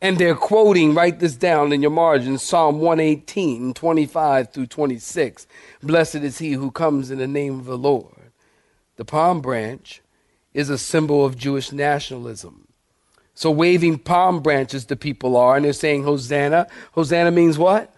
And 0.00 0.18
they're 0.18 0.36
quoting, 0.36 0.94
write 0.94 1.18
this 1.18 1.34
down 1.34 1.72
in 1.72 1.82
your 1.82 1.90
margin, 1.90 2.38
Psalm 2.38 2.78
118, 2.78 3.74
25 3.74 4.52
through 4.52 4.66
26. 4.66 5.46
Blessed 5.82 6.16
is 6.16 6.38
he 6.38 6.52
who 6.52 6.70
comes 6.70 7.10
in 7.10 7.18
the 7.18 7.26
name 7.26 7.58
of 7.58 7.64
the 7.64 7.78
Lord. 7.78 8.30
The 8.96 9.04
palm 9.04 9.40
branch 9.40 10.02
is 10.52 10.70
a 10.70 10.78
symbol 10.78 11.24
of 11.24 11.36
Jewish 11.36 11.72
nationalism. 11.72 12.68
So 13.34 13.50
waving 13.50 13.98
palm 13.98 14.40
branches 14.40 14.86
the 14.86 14.96
people 14.96 15.36
are, 15.36 15.56
and 15.56 15.64
they're 15.64 15.72
saying 15.72 16.04
Hosanna. 16.04 16.68
Hosanna 16.92 17.30
means 17.30 17.58
what? 17.58 17.92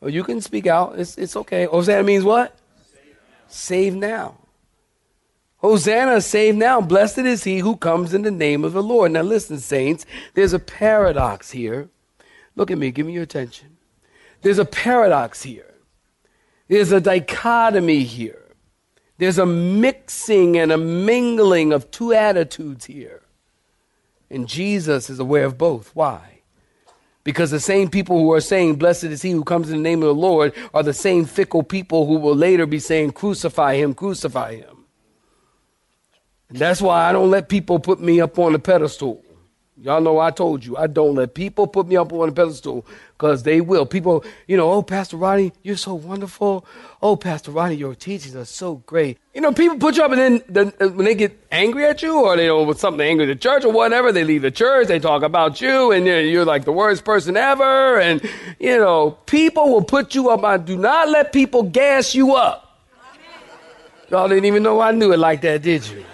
Oh, 0.00 0.08
you 0.08 0.22
can 0.22 0.40
speak 0.40 0.66
out. 0.66 0.98
It's, 0.98 1.18
it's 1.18 1.36
okay. 1.36 1.64
Hosanna 1.64 2.04
means 2.04 2.24
what? 2.24 2.56
Save 2.92 3.04
now. 3.04 3.48
Save 3.48 3.94
now. 3.94 4.38
Hosanna, 5.64 6.20
save 6.20 6.54
now. 6.56 6.82
Blessed 6.82 7.20
is 7.20 7.44
he 7.44 7.60
who 7.60 7.76
comes 7.76 8.12
in 8.12 8.20
the 8.20 8.30
name 8.30 8.64
of 8.64 8.74
the 8.74 8.82
Lord. 8.82 9.12
Now 9.12 9.22
listen, 9.22 9.58
saints, 9.58 10.04
there's 10.34 10.52
a 10.52 10.58
paradox 10.58 11.50
here. 11.50 11.88
Look 12.54 12.70
at 12.70 12.76
me, 12.76 12.90
give 12.90 13.06
me 13.06 13.14
your 13.14 13.22
attention. 13.22 13.78
There's 14.42 14.58
a 14.58 14.66
paradox 14.66 15.42
here. 15.42 15.74
There's 16.68 16.92
a 16.92 17.00
dichotomy 17.00 18.02
here. 18.04 18.44
There's 19.16 19.38
a 19.38 19.46
mixing 19.46 20.58
and 20.58 20.70
a 20.70 20.76
mingling 20.76 21.72
of 21.72 21.90
two 21.90 22.12
attitudes 22.12 22.84
here. 22.84 23.22
And 24.30 24.48
Jesus 24.48 25.10
is 25.10 25.18
aware 25.18 25.44
of 25.44 25.58
both. 25.58 25.90
Why? 25.94 26.40
Because 27.24 27.50
the 27.50 27.60
same 27.60 27.88
people 27.88 28.18
who 28.18 28.32
are 28.32 28.40
saying, 28.40 28.76
Blessed 28.76 29.04
is 29.04 29.22
he 29.22 29.30
who 29.30 29.44
comes 29.44 29.70
in 29.70 29.78
the 29.78 29.82
name 29.82 30.02
of 30.02 30.08
the 30.08 30.14
Lord, 30.14 30.52
are 30.74 30.82
the 30.82 30.92
same 30.92 31.24
fickle 31.24 31.62
people 31.62 32.06
who 32.06 32.16
will 32.16 32.36
later 32.36 32.66
be 32.66 32.78
saying, 32.78 33.12
Crucify 33.12 33.76
him, 33.76 33.94
crucify 33.94 34.56
him. 34.56 34.84
And 36.50 36.58
that's 36.58 36.82
why 36.82 37.08
I 37.08 37.12
don't 37.12 37.30
let 37.30 37.48
people 37.48 37.78
put 37.78 38.00
me 38.00 38.20
up 38.20 38.38
on 38.38 38.54
a 38.54 38.58
pedestal. 38.58 39.24
Y'all 39.76 40.00
know 40.00 40.20
I 40.20 40.30
told 40.30 40.64
you, 40.64 40.76
I 40.76 40.86
don't 40.86 41.16
let 41.16 41.34
people 41.34 41.66
put 41.66 41.88
me 41.88 41.96
up 41.96 42.12
on 42.12 42.28
a 42.28 42.32
pedestal 42.32 42.86
because 43.18 43.42
they 43.42 43.60
will. 43.60 43.84
People, 43.84 44.24
you 44.46 44.56
know, 44.56 44.70
oh, 44.70 44.82
Pastor 44.82 45.16
Rodney, 45.16 45.52
you're 45.64 45.76
so 45.76 45.94
wonderful. 45.94 46.64
Oh, 47.02 47.16
Pastor 47.16 47.50
Rodney, 47.50 47.74
your 47.74 47.96
teachings 47.96 48.36
are 48.36 48.44
so 48.44 48.76
great. 48.86 49.18
You 49.34 49.40
know, 49.40 49.52
people 49.52 49.76
put 49.78 49.96
you 49.96 50.04
up 50.04 50.12
and 50.12 50.20
then 50.20 50.42
the, 50.48 50.72
uh, 50.80 50.90
when 50.90 51.06
they 51.06 51.16
get 51.16 51.36
angry 51.50 51.84
at 51.86 52.02
you 52.02 52.20
or 52.20 52.36
they 52.36 52.46
know 52.46 52.62
with 52.62 52.78
something 52.78 53.04
angry 53.04 53.24
at 53.24 53.28
the 53.28 53.34
church 53.34 53.64
or 53.64 53.72
whatever, 53.72 54.12
they 54.12 54.22
leave 54.22 54.42
the 54.42 54.52
church, 54.52 54.86
they 54.86 55.00
talk 55.00 55.24
about 55.24 55.60
you 55.60 55.90
and 55.90 56.06
you're, 56.06 56.20
you're 56.20 56.44
like 56.44 56.64
the 56.64 56.72
worst 56.72 57.04
person 57.04 57.36
ever. 57.36 57.98
And, 57.98 58.22
you 58.60 58.78
know, 58.78 59.18
people 59.26 59.72
will 59.72 59.84
put 59.84 60.14
you 60.14 60.30
up. 60.30 60.44
I 60.44 60.56
do 60.56 60.76
not 60.76 61.08
let 61.08 61.32
people 61.32 61.64
gas 61.64 62.14
you 62.14 62.36
up. 62.36 62.78
Y'all 64.08 64.28
didn't 64.28 64.44
even 64.44 64.62
know 64.62 64.78
I 64.78 64.92
knew 64.92 65.12
it 65.12 65.18
like 65.18 65.40
that, 65.40 65.62
did 65.62 65.84
you? 65.88 66.04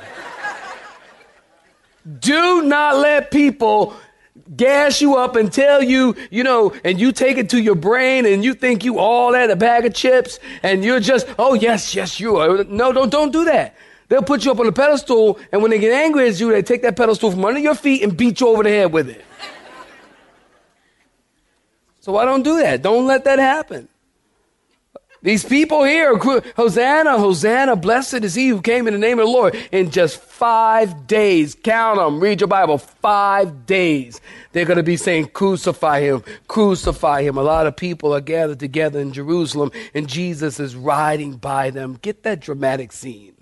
Do 2.18 2.62
not 2.62 2.96
let 2.96 3.30
people 3.30 3.94
gas 4.56 5.00
you 5.00 5.16
up 5.16 5.36
and 5.36 5.52
tell 5.52 5.82
you, 5.82 6.16
you 6.30 6.42
know, 6.42 6.74
and 6.84 7.00
you 7.00 7.12
take 7.12 7.38
it 7.38 7.50
to 7.50 7.60
your 7.60 7.74
brain 7.74 8.26
and 8.26 8.44
you 8.44 8.54
think 8.54 8.84
you 8.84 8.98
all 8.98 9.32
that 9.32 9.50
a 9.50 9.56
bag 9.56 9.86
of 9.86 9.94
chips 9.94 10.38
and 10.62 10.84
you're 10.84 11.00
just, 11.00 11.26
oh 11.38 11.54
yes, 11.54 11.94
yes, 11.94 12.18
you 12.18 12.36
are. 12.36 12.64
No, 12.64 12.92
don't 12.92 13.10
don't 13.10 13.32
do 13.32 13.44
that. 13.44 13.76
They'll 14.08 14.22
put 14.22 14.44
you 14.44 14.50
up 14.50 14.58
on 14.58 14.66
a 14.66 14.72
pedestal 14.72 15.38
and 15.52 15.62
when 15.62 15.70
they 15.70 15.78
get 15.78 15.92
angry 15.92 16.28
at 16.28 16.40
you, 16.40 16.50
they 16.50 16.62
take 16.62 16.82
that 16.82 16.96
pedestal 16.96 17.30
from 17.30 17.44
under 17.44 17.60
your 17.60 17.74
feet 17.76 18.02
and 18.02 18.16
beat 18.16 18.40
you 18.40 18.48
over 18.48 18.62
the 18.62 18.70
head 18.70 18.92
with 18.92 19.08
it. 19.08 19.24
so 22.00 22.16
I 22.16 22.24
don't 22.24 22.42
do 22.42 22.60
that. 22.60 22.82
Don't 22.82 23.06
let 23.06 23.24
that 23.24 23.38
happen. 23.38 23.88
These 25.22 25.44
people 25.44 25.84
here, 25.84 26.16
Hosanna, 26.16 27.18
Hosanna, 27.18 27.76
blessed 27.76 28.24
is 28.24 28.34
he 28.34 28.48
who 28.48 28.62
came 28.62 28.86
in 28.86 28.94
the 28.94 28.98
name 28.98 29.18
of 29.18 29.26
the 29.26 29.30
Lord. 29.30 29.54
In 29.70 29.90
just 29.90 30.18
five 30.18 31.06
days, 31.06 31.54
count 31.54 31.98
them, 31.98 32.20
read 32.20 32.40
your 32.40 32.48
Bible, 32.48 32.78
five 32.78 33.66
days, 33.66 34.18
they're 34.52 34.64
going 34.64 34.78
to 34.78 34.82
be 34.82 34.96
saying, 34.96 35.26
crucify 35.28 36.00
him, 36.00 36.24
crucify 36.48 37.22
him. 37.22 37.36
A 37.36 37.42
lot 37.42 37.66
of 37.66 37.76
people 37.76 38.14
are 38.14 38.22
gathered 38.22 38.60
together 38.60 38.98
in 38.98 39.12
Jerusalem 39.12 39.70
and 39.92 40.08
Jesus 40.08 40.58
is 40.58 40.74
riding 40.74 41.36
by 41.36 41.68
them. 41.68 41.98
Get 42.00 42.22
that 42.22 42.40
dramatic 42.40 42.90
scene. 42.90 43.36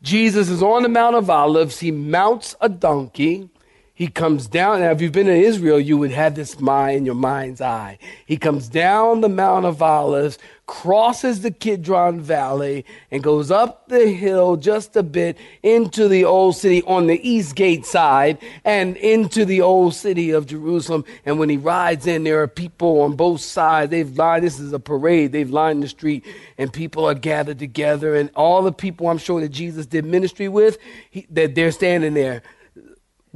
Jesus 0.00 0.48
is 0.48 0.62
on 0.62 0.84
the 0.84 0.88
Mount 0.88 1.16
of 1.16 1.28
Olives. 1.28 1.80
He 1.80 1.90
mounts 1.90 2.54
a 2.60 2.68
donkey. 2.68 3.50
He 3.96 4.08
comes 4.08 4.46
down. 4.46 4.80
Now, 4.80 4.90
if 4.90 5.00
you've 5.00 5.12
been 5.12 5.26
to 5.26 5.32
Israel, 5.32 5.80
you 5.80 5.96
would 5.96 6.10
have 6.10 6.34
this 6.34 6.60
mind 6.60 6.98
in 6.98 7.06
your 7.06 7.14
mind's 7.14 7.62
eye. 7.62 7.98
He 8.26 8.36
comes 8.36 8.68
down 8.68 9.22
the 9.22 9.28
Mount 9.30 9.64
of 9.64 9.80
Olives, 9.80 10.36
crosses 10.66 11.40
the 11.40 11.50
Kidron 11.50 12.20
Valley, 12.20 12.84
and 13.10 13.22
goes 13.22 13.50
up 13.50 13.88
the 13.88 14.08
hill 14.08 14.56
just 14.56 14.96
a 14.96 15.02
bit 15.02 15.38
into 15.62 16.08
the 16.08 16.26
old 16.26 16.56
city 16.56 16.82
on 16.82 17.06
the 17.06 17.26
east 17.26 17.54
gate 17.56 17.86
side 17.86 18.36
and 18.66 18.98
into 18.98 19.46
the 19.46 19.62
old 19.62 19.94
city 19.94 20.30
of 20.30 20.44
Jerusalem. 20.44 21.02
And 21.24 21.38
when 21.38 21.48
he 21.48 21.56
rides 21.56 22.06
in, 22.06 22.24
there 22.24 22.42
are 22.42 22.48
people 22.48 23.00
on 23.00 23.16
both 23.16 23.40
sides. 23.40 23.90
They've 23.90 24.14
lined, 24.14 24.44
this 24.44 24.60
is 24.60 24.74
a 24.74 24.78
parade. 24.78 25.32
They've 25.32 25.48
lined 25.48 25.82
the 25.82 25.88
street 25.88 26.26
and 26.58 26.70
people 26.70 27.06
are 27.06 27.14
gathered 27.14 27.58
together. 27.58 28.14
And 28.14 28.28
all 28.36 28.60
the 28.60 28.72
people 28.72 29.08
I'm 29.08 29.16
sure 29.16 29.40
that 29.40 29.52
Jesus 29.52 29.86
did 29.86 30.04
ministry 30.04 30.48
with, 30.48 30.76
he, 31.10 31.26
that 31.30 31.54
they're 31.54 31.72
standing 31.72 32.12
there 32.12 32.42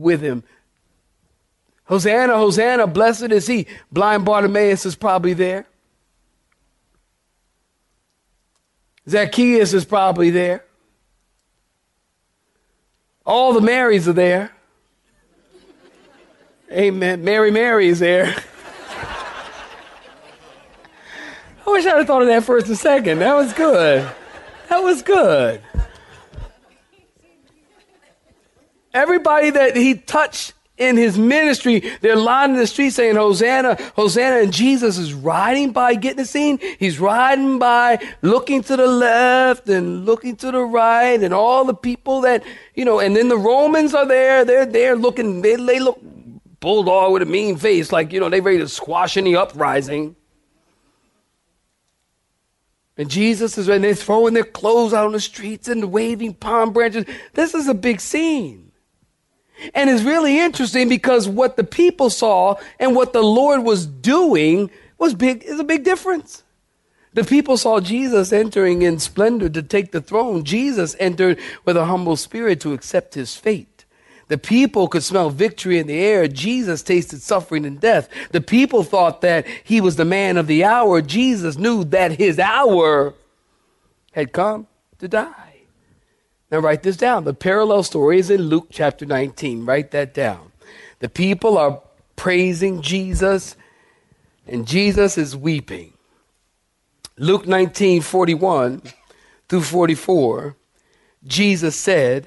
with 0.00 0.20
him. 0.20 0.42
Hosanna, 1.84 2.36
Hosanna, 2.36 2.86
blessed 2.86 3.32
is 3.32 3.46
he. 3.46 3.66
Blind 3.90 4.24
Bartimaeus 4.24 4.86
is 4.86 4.94
probably 4.94 5.32
there. 5.32 5.66
Zacchaeus 9.08 9.74
is 9.74 9.84
probably 9.84 10.30
there. 10.30 10.64
All 13.26 13.52
the 13.52 13.60
Marys 13.60 14.06
are 14.08 14.12
there. 14.12 14.52
Amen. 16.72 17.24
Mary 17.24 17.50
Mary 17.50 17.88
is 17.88 17.98
there. 17.98 18.26
I 21.66 21.70
wish 21.70 21.84
I'd 21.84 21.96
have 21.96 22.06
thought 22.06 22.22
of 22.22 22.28
that 22.28 22.44
first 22.44 22.68
and 22.68 22.78
second. 22.78 23.18
That 23.18 23.34
was 23.34 23.52
good. 23.52 24.08
That 24.68 24.78
was 24.78 25.02
good. 25.02 25.60
Everybody 28.92 29.50
that 29.50 29.76
he 29.76 29.94
touched 29.94 30.54
in 30.76 30.96
his 30.96 31.18
ministry, 31.18 31.82
they're 32.00 32.16
lining 32.16 32.56
the 32.56 32.66
street 32.66 32.90
saying, 32.90 33.14
Hosanna, 33.14 33.76
Hosanna. 33.94 34.38
And 34.38 34.52
Jesus 34.52 34.96
is 34.96 35.12
riding 35.12 35.72
by, 35.72 35.94
getting 35.94 36.16
the 36.16 36.24
scene. 36.24 36.58
He's 36.78 36.98
riding 36.98 37.58
by, 37.58 37.98
looking 38.22 38.62
to 38.62 38.76
the 38.76 38.86
left 38.86 39.68
and 39.68 40.06
looking 40.06 40.36
to 40.36 40.50
the 40.50 40.62
right, 40.62 41.22
and 41.22 41.34
all 41.34 41.64
the 41.66 41.74
people 41.74 42.22
that, 42.22 42.42
you 42.74 42.84
know, 42.84 42.98
and 42.98 43.14
then 43.14 43.28
the 43.28 43.36
Romans 43.36 43.94
are 43.94 44.06
there. 44.06 44.44
They're 44.44 44.66
there 44.66 44.96
looking, 44.96 45.42
they, 45.42 45.56
they 45.56 45.80
look 45.80 46.00
bulldog 46.60 47.12
with 47.12 47.22
a 47.22 47.26
mean 47.26 47.56
face, 47.56 47.92
like, 47.92 48.12
you 48.12 48.20
know, 48.20 48.28
they're 48.28 48.42
ready 48.42 48.58
to 48.58 48.68
squash 48.68 49.16
any 49.16 49.36
uprising. 49.36 50.16
And 52.96 53.10
Jesus 53.10 53.56
is, 53.56 53.68
and 53.68 53.82
they're 53.82 53.94
throwing 53.94 54.34
their 54.34 54.44
clothes 54.44 54.92
out 54.92 55.06
on 55.06 55.12
the 55.12 55.20
streets 55.20 55.68
and 55.68 55.90
waving 55.90 56.34
palm 56.34 56.72
branches. 56.72 57.06
This 57.32 57.54
is 57.54 57.66
a 57.66 57.74
big 57.74 58.00
scene. 58.00 58.69
And 59.74 59.90
it's 59.90 60.02
really 60.02 60.38
interesting 60.38 60.88
because 60.88 61.28
what 61.28 61.56
the 61.56 61.64
people 61.64 62.10
saw 62.10 62.56
and 62.78 62.94
what 62.94 63.12
the 63.12 63.22
Lord 63.22 63.62
was 63.62 63.86
doing 63.86 64.70
was 64.98 65.14
big 65.14 65.42
is 65.44 65.58
a 65.58 65.64
big 65.64 65.84
difference. 65.84 66.42
The 67.12 67.24
people 67.24 67.56
saw 67.56 67.80
Jesus 67.80 68.32
entering 68.32 68.82
in 68.82 69.00
splendor 69.00 69.48
to 69.48 69.62
take 69.62 69.90
the 69.90 70.00
throne. 70.00 70.44
Jesus 70.44 70.94
entered 71.00 71.38
with 71.64 71.76
a 71.76 71.86
humble 71.86 72.16
spirit 72.16 72.60
to 72.60 72.72
accept 72.72 73.14
his 73.14 73.34
fate. 73.34 73.84
The 74.28 74.38
people 74.38 74.86
could 74.86 75.02
smell 75.02 75.28
victory 75.28 75.80
in 75.80 75.88
the 75.88 75.98
air. 75.98 76.28
Jesus 76.28 76.84
tasted 76.84 77.20
suffering 77.20 77.66
and 77.66 77.80
death. 77.80 78.08
The 78.30 78.40
people 78.40 78.84
thought 78.84 79.22
that 79.22 79.44
he 79.64 79.80
was 79.80 79.96
the 79.96 80.04
man 80.04 80.36
of 80.36 80.46
the 80.46 80.62
hour. 80.62 81.02
Jesus 81.02 81.58
knew 81.58 81.82
that 81.86 82.12
his 82.12 82.38
hour 82.38 83.14
had 84.12 84.32
come 84.32 84.68
to 84.98 85.08
die. 85.08 85.49
Now, 86.50 86.58
write 86.58 86.82
this 86.82 86.96
down. 86.96 87.24
The 87.24 87.34
parallel 87.34 87.82
story 87.82 88.18
is 88.18 88.30
in 88.30 88.42
Luke 88.42 88.68
chapter 88.70 89.06
19. 89.06 89.64
Write 89.64 89.92
that 89.92 90.12
down. 90.12 90.50
The 90.98 91.08
people 91.08 91.56
are 91.56 91.80
praising 92.16 92.82
Jesus, 92.82 93.56
and 94.46 94.66
Jesus 94.66 95.16
is 95.16 95.36
weeping. 95.36 95.92
Luke 97.16 97.46
19 97.46 98.02
41 98.02 98.82
through 99.48 99.62
44, 99.62 100.56
Jesus 101.24 101.76
said, 101.76 102.26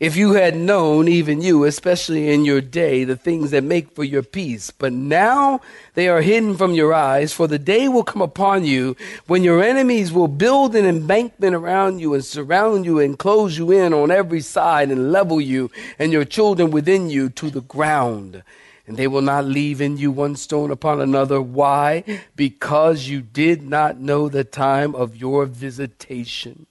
If 0.00 0.14
you 0.14 0.34
had 0.34 0.54
known, 0.54 1.08
even 1.08 1.42
you, 1.42 1.64
especially 1.64 2.32
in 2.32 2.44
your 2.44 2.60
day, 2.60 3.02
the 3.02 3.16
things 3.16 3.50
that 3.50 3.64
make 3.64 3.96
for 3.96 4.04
your 4.04 4.22
peace, 4.22 4.70
but 4.70 4.92
now 4.92 5.60
they 5.94 6.08
are 6.08 6.20
hidden 6.20 6.56
from 6.56 6.72
your 6.72 6.94
eyes, 6.94 7.32
for 7.32 7.48
the 7.48 7.58
day 7.58 7.88
will 7.88 8.04
come 8.04 8.22
upon 8.22 8.64
you 8.64 8.96
when 9.26 9.42
your 9.42 9.60
enemies 9.60 10.12
will 10.12 10.28
build 10.28 10.76
an 10.76 10.84
embankment 10.84 11.56
around 11.56 11.98
you 11.98 12.14
and 12.14 12.24
surround 12.24 12.84
you 12.84 13.00
and 13.00 13.18
close 13.18 13.58
you 13.58 13.72
in 13.72 13.92
on 13.92 14.12
every 14.12 14.40
side 14.40 14.92
and 14.92 15.10
level 15.10 15.40
you 15.40 15.68
and 15.98 16.12
your 16.12 16.24
children 16.24 16.70
within 16.70 17.10
you 17.10 17.28
to 17.30 17.50
the 17.50 17.62
ground 17.62 18.44
and 18.86 18.96
they 18.96 19.08
will 19.08 19.20
not 19.20 19.44
leave 19.44 19.80
in 19.80 19.98
you 19.98 20.10
one 20.10 20.34
stone 20.34 20.70
upon 20.70 21.00
another. 21.00 21.42
Why? 21.42 22.04
Because 22.36 23.06
you 23.08 23.20
did 23.20 23.62
not 23.62 23.98
know 23.98 24.28
the 24.30 24.44
time 24.44 24.94
of 24.94 25.14
your 25.14 25.44
visitation. 25.44 26.66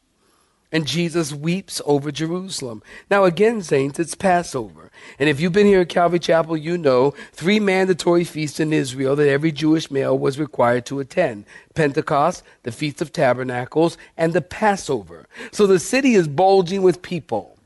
And 0.69 0.86
Jesus 0.86 1.33
weeps 1.33 1.81
over 1.86 2.12
Jerusalem. 2.12 2.83
Now, 3.09 3.24
again, 3.24 3.62
saints, 3.62 4.00
it's 4.00 4.15
Passover. 4.15 4.91
And 5.17 5.29
if 5.29 5.39
you've 5.39 5.53
been 5.53 5.65
here 5.65 5.81
at 5.81 5.89
Calvary 5.89 6.19
Chapel, 6.19 6.57
you 6.57 6.77
know 6.77 7.13
three 7.31 7.59
mandatory 7.59 8.25
feasts 8.25 8.59
in 8.59 8.74
Israel 8.74 9.15
that 9.15 9.29
every 9.29 9.53
Jewish 9.53 9.89
male 9.89 10.17
was 10.17 10.38
required 10.38 10.86
to 10.88 11.00
attend 11.00 11.45
Pentecost, 11.74 12.43
the 12.63 12.74
Feast 12.74 13.01
of 13.01 13.13
Tabernacles, 13.13 13.97
and 14.17 14.33
the 14.33 14.41
Passover. 14.41 15.27
So 15.53 15.67
the 15.67 15.79
city 15.79 16.15
is 16.15 16.27
bulging 16.27 16.81
with 16.81 17.01
people. 17.01 17.57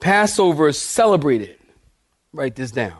Passover 0.00 0.68
is 0.68 0.78
celebrated. 0.78 1.58
Write 2.32 2.56
this 2.56 2.70
down. 2.70 2.96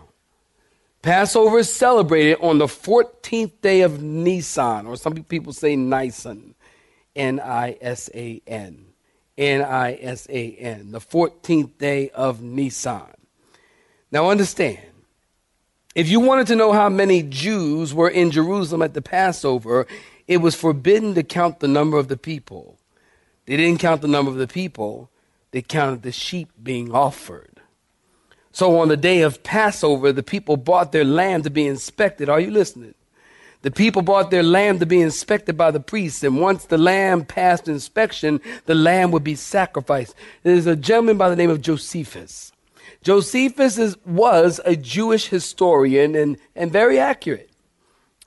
Passover 1.00 1.60
is 1.60 1.72
celebrated 1.72 2.36
on 2.42 2.58
the 2.58 2.66
14th 2.66 3.52
day 3.62 3.80
of 3.80 4.02
Nisan, 4.02 4.86
or 4.86 4.96
some 4.96 5.14
people 5.14 5.54
say 5.54 5.74
Nisan, 5.74 6.54
N 7.16 7.40
I 7.40 7.78
S 7.80 8.10
A 8.14 8.42
N. 8.46 8.89
N 9.38 9.62
I 9.62 9.94
S 10.00 10.26
A 10.30 10.52
N, 10.52 10.92
the 10.92 11.00
14th 11.00 11.78
day 11.78 12.10
of 12.10 12.42
Nisan. 12.42 13.14
Now 14.12 14.30
understand, 14.30 14.78
if 15.94 16.08
you 16.08 16.20
wanted 16.20 16.46
to 16.48 16.56
know 16.56 16.72
how 16.72 16.88
many 16.88 17.22
Jews 17.22 17.92
were 17.94 18.08
in 18.08 18.30
Jerusalem 18.30 18.82
at 18.82 18.94
the 18.94 19.02
Passover, 19.02 19.86
it 20.28 20.38
was 20.38 20.54
forbidden 20.54 21.14
to 21.14 21.22
count 21.22 21.60
the 21.60 21.68
number 21.68 21.98
of 21.98 22.08
the 22.08 22.16
people. 22.16 22.78
They 23.46 23.56
didn't 23.56 23.80
count 23.80 24.00
the 24.00 24.08
number 24.08 24.30
of 24.30 24.36
the 24.36 24.46
people, 24.46 25.10
they 25.50 25.62
counted 25.62 26.02
the 26.02 26.12
sheep 26.12 26.50
being 26.62 26.92
offered. 26.92 27.60
So 28.52 28.78
on 28.78 28.88
the 28.88 28.96
day 28.96 29.22
of 29.22 29.42
Passover, 29.42 30.12
the 30.12 30.22
people 30.22 30.56
bought 30.56 30.92
their 30.92 31.04
lamb 31.04 31.42
to 31.42 31.50
be 31.50 31.66
inspected. 31.66 32.28
Are 32.28 32.40
you 32.40 32.50
listening? 32.50 32.94
The 33.62 33.70
people 33.70 34.00
brought 34.00 34.30
their 34.30 34.42
lamb 34.42 34.78
to 34.78 34.86
be 34.86 35.02
inspected 35.02 35.56
by 35.56 35.70
the 35.70 35.80
priests, 35.80 36.22
and 36.22 36.40
once 36.40 36.64
the 36.64 36.78
lamb 36.78 37.26
passed 37.26 37.68
inspection, 37.68 38.40
the 38.64 38.74
lamb 38.74 39.10
would 39.10 39.24
be 39.24 39.34
sacrificed. 39.34 40.14
There's 40.42 40.66
a 40.66 40.76
gentleman 40.76 41.18
by 41.18 41.28
the 41.28 41.36
name 41.36 41.50
of 41.50 41.60
Josephus. 41.60 42.52
Josephus 43.02 43.78
is, 43.78 43.96
was 44.06 44.60
a 44.64 44.76
Jewish 44.76 45.26
historian 45.26 46.14
and, 46.14 46.38
and 46.54 46.72
very 46.72 46.98
accurate 46.98 47.50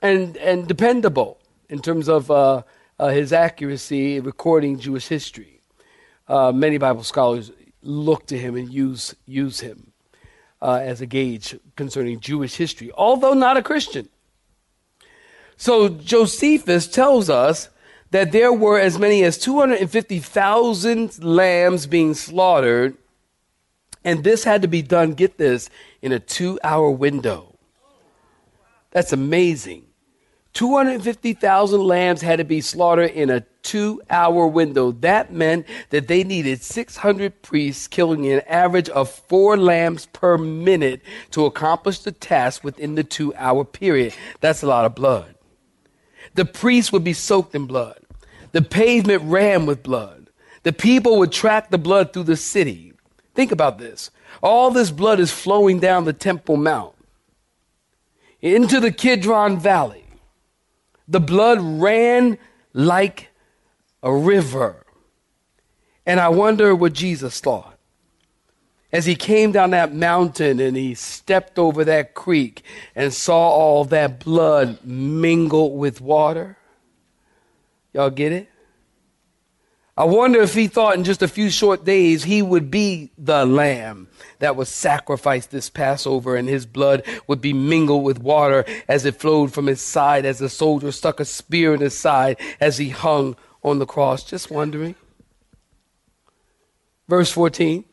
and, 0.02 0.36
and 0.36 0.68
dependable 0.68 1.38
in 1.68 1.80
terms 1.80 2.08
of 2.08 2.30
uh, 2.30 2.62
uh, 2.98 3.08
his 3.08 3.32
accuracy 3.32 4.16
in 4.16 4.24
recording 4.24 4.78
Jewish 4.78 5.08
history. 5.08 5.60
Uh, 6.28 6.52
many 6.52 6.78
Bible 6.78 7.02
scholars 7.02 7.50
look 7.82 8.26
to 8.26 8.38
him 8.38 8.56
and 8.56 8.72
use, 8.72 9.14
use 9.26 9.60
him 9.60 9.92
uh, 10.62 10.80
as 10.82 11.00
a 11.00 11.06
gauge 11.06 11.56
concerning 11.76 12.20
Jewish 12.20 12.54
history, 12.54 12.90
although 12.96 13.34
not 13.34 13.56
a 13.56 13.62
Christian. 13.62 14.08
So 15.56 15.88
Josephus 15.88 16.88
tells 16.88 17.30
us 17.30 17.68
that 18.10 18.32
there 18.32 18.52
were 18.52 18.78
as 18.78 18.98
many 18.98 19.24
as 19.24 19.38
250,000 19.38 21.24
lambs 21.24 21.86
being 21.86 22.14
slaughtered, 22.14 22.96
and 24.04 24.22
this 24.22 24.44
had 24.44 24.62
to 24.62 24.68
be 24.68 24.82
done, 24.82 25.14
get 25.14 25.38
this, 25.38 25.70
in 26.02 26.12
a 26.12 26.18
two 26.18 26.58
hour 26.62 26.90
window. 26.90 27.56
That's 28.90 29.12
amazing. 29.12 29.86
250,000 30.52 31.80
lambs 31.80 32.22
had 32.22 32.36
to 32.36 32.44
be 32.44 32.60
slaughtered 32.60 33.10
in 33.10 33.28
a 33.28 33.40
two 33.64 34.00
hour 34.08 34.46
window. 34.46 34.92
That 34.92 35.32
meant 35.32 35.66
that 35.90 36.06
they 36.06 36.22
needed 36.22 36.62
600 36.62 37.42
priests 37.42 37.88
killing 37.88 38.30
an 38.30 38.42
average 38.46 38.88
of 38.90 39.10
four 39.10 39.56
lambs 39.56 40.06
per 40.06 40.38
minute 40.38 41.00
to 41.32 41.46
accomplish 41.46 41.98
the 41.98 42.12
task 42.12 42.62
within 42.62 42.94
the 42.94 43.02
two 43.02 43.34
hour 43.34 43.64
period. 43.64 44.14
That's 44.40 44.62
a 44.62 44.68
lot 44.68 44.84
of 44.84 44.94
blood. 44.94 45.33
The 46.34 46.44
priests 46.44 46.92
would 46.92 47.04
be 47.04 47.12
soaked 47.12 47.54
in 47.54 47.66
blood. 47.66 48.00
The 48.52 48.62
pavement 48.62 49.22
ran 49.24 49.66
with 49.66 49.82
blood. 49.82 50.30
The 50.62 50.72
people 50.72 51.18
would 51.18 51.32
track 51.32 51.70
the 51.70 51.78
blood 51.78 52.12
through 52.12 52.24
the 52.24 52.36
city. 52.36 52.92
Think 53.34 53.52
about 53.52 53.78
this. 53.78 54.10
All 54.42 54.70
this 54.70 54.90
blood 54.90 55.20
is 55.20 55.30
flowing 55.30 55.80
down 55.80 56.04
the 56.04 56.12
Temple 56.12 56.56
Mount 56.56 56.94
into 58.40 58.80
the 58.80 58.92
Kidron 58.92 59.58
Valley. 59.58 60.04
The 61.08 61.20
blood 61.20 61.60
ran 61.60 62.38
like 62.72 63.28
a 64.02 64.14
river. 64.14 64.84
And 66.06 66.20
I 66.20 66.28
wonder 66.28 66.74
what 66.74 66.92
Jesus 66.92 67.40
thought. 67.40 67.73
As 68.94 69.06
he 69.06 69.16
came 69.16 69.50
down 69.50 69.70
that 69.70 69.92
mountain 69.92 70.60
and 70.60 70.76
he 70.76 70.94
stepped 70.94 71.58
over 71.58 71.84
that 71.84 72.14
creek 72.14 72.62
and 72.94 73.12
saw 73.12 73.48
all 73.48 73.84
that 73.86 74.20
blood 74.20 74.84
mingled 74.84 75.76
with 75.76 76.00
water. 76.00 76.56
Y'all 77.92 78.08
get 78.08 78.30
it? 78.30 78.48
I 79.96 80.04
wonder 80.04 80.40
if 80.42 80.54
he 80.54 80.68
thought 80.68 80.94
in 80.94 81.02
just 81.02 81.22
a 81.22 81.28
few 81.28 81.50
short 81.50 81.84
days 81.84 82.22
he 82.22 82.40
would 82.40 82.70
be 82.70 83.10
the 83.18 83.44
lamb 83.44 84.06
that 84.38 84.54
was 84.54 84.68
sacrificed 84.68 85.50
this 85.50 85.68
Passover 85.68 86.36
and 86.36 86.48
his 86.48 86.64
blood 86.64 87.02
would 87.26 87.40
be 87.40 87.52
mingled 87.52 88.04
with 88.04 88.20
water 88.20 88.64
as 88.86 89.04
it 89.04 89.16
flowed 89.16 89.52
from 89.52 89.66
his 89.66 89.80
side 89.80 90.24
as 90.24 90.38
the 90.38 90.48
soldier 90.48 90.92
stuck 90.92 91.18
a 91.18 91.24
spear 91.24 91.74
in 91.74 91.80
his 91.80 91.98
side 91.98 92.38
as 92.60 92.78
he 92.78 92.90
hung 92.90 93.34
on 93.64 93.80
the 93.80 93.86
cross. 93.86 94.22
Just 94.22 94.52
wondering. 94.52 94.94
Verse 97.08 97.32
14. 97.32 97.86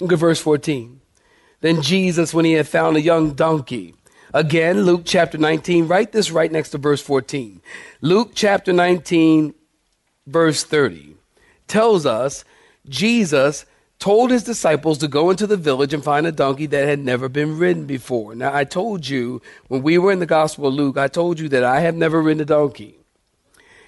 Look 0.00 0.12
at 0.12 0.18
verse 0.18 0.40
14. 0.40 1.00
Then 1.60 1.82
Jesus, 1.82 2.34
when 2.34 2.44
he 2.44 2.52
had 2.52 2.68
found 2.68 2.96
a 2.96 3.00
young 3.00 3.32
donkey, 3.32 3.94
again, 4.34 4.82
Luke 4.82 5.02
chapter 5.04 5.38
19, 5.38 5.88
write 5.88 6.12
this 6.12 6.30
right 6.30 6.52
next 6.52 6.70
to 6.70 6.78
verse 6.78 7.00
14. 7.00 7.60
Luke 8.02 8.32
chapter 8.34 8.72
19, 8.72 9.54
verse 10.26 10.64
30 10.64 11.14
tells 11.66 12.06
us 12.06 12.44
Jesus 12.88 13.66
told 13.98 14.30
his 14.30 14.44
disciples 14.44 14.98
to 14.98 15.08
go 15.08 15.30
into 15.30 15.46
the 15.46 15.56
village 15.56 15.94
and 15.94 16.04
find 16.04 16.26
a 16.26 16.32
donkey 16.32 16.66
that 16.66 16.86
had 16.86 16.98
never 16.98 17.28
been 17.28 17.58
ridden 17.58 17.86
before. 17.86 18.34
Now, 18.34 18.54
I 18.54 18.64
told 18.64 19.08
you 19.08 19.40
when 19.68 19.82
we 19.82 19.98
were 19.98 20.12
in 20.12 20.18
the 20.18 20.26
Gospel 20.26 20.66
of 20.66 20.74
Luke, 20.74 20.98
I 20.98 21.08
told 21.08 21.40
you 21.40 21.48
that 21.48 21.64
I 21.64 21.80
have 21.80 21.96
never 21.96 22.20
ridden 22.20 22.42
a 22.42 22.44
donkey. 22.44 22.98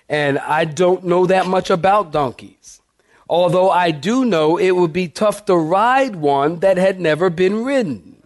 And 0.08 0.38
I 0.38 0.64
don't 0.64 1.04
know 1.04 1.26
that 1.26 1.46
much 1.46 1.68
about 1.68 2.12
donkeys. 2.12 2.77
Although 3.28 3.70
I 3.70 3.90
do 3.90 4.24
know 4.24 4.56
it 4.56 4.70
would 4.72 4.92
be 4.92 5.08
tough 5.08 5.44
to 5.46 5.56
ride 5.56 6.16
one 6.16 6.60
that 6.60 6.78
had 6.78 6.98
never 6.98 7.28
been 7.28 7.64
ridden. 7.64 8.22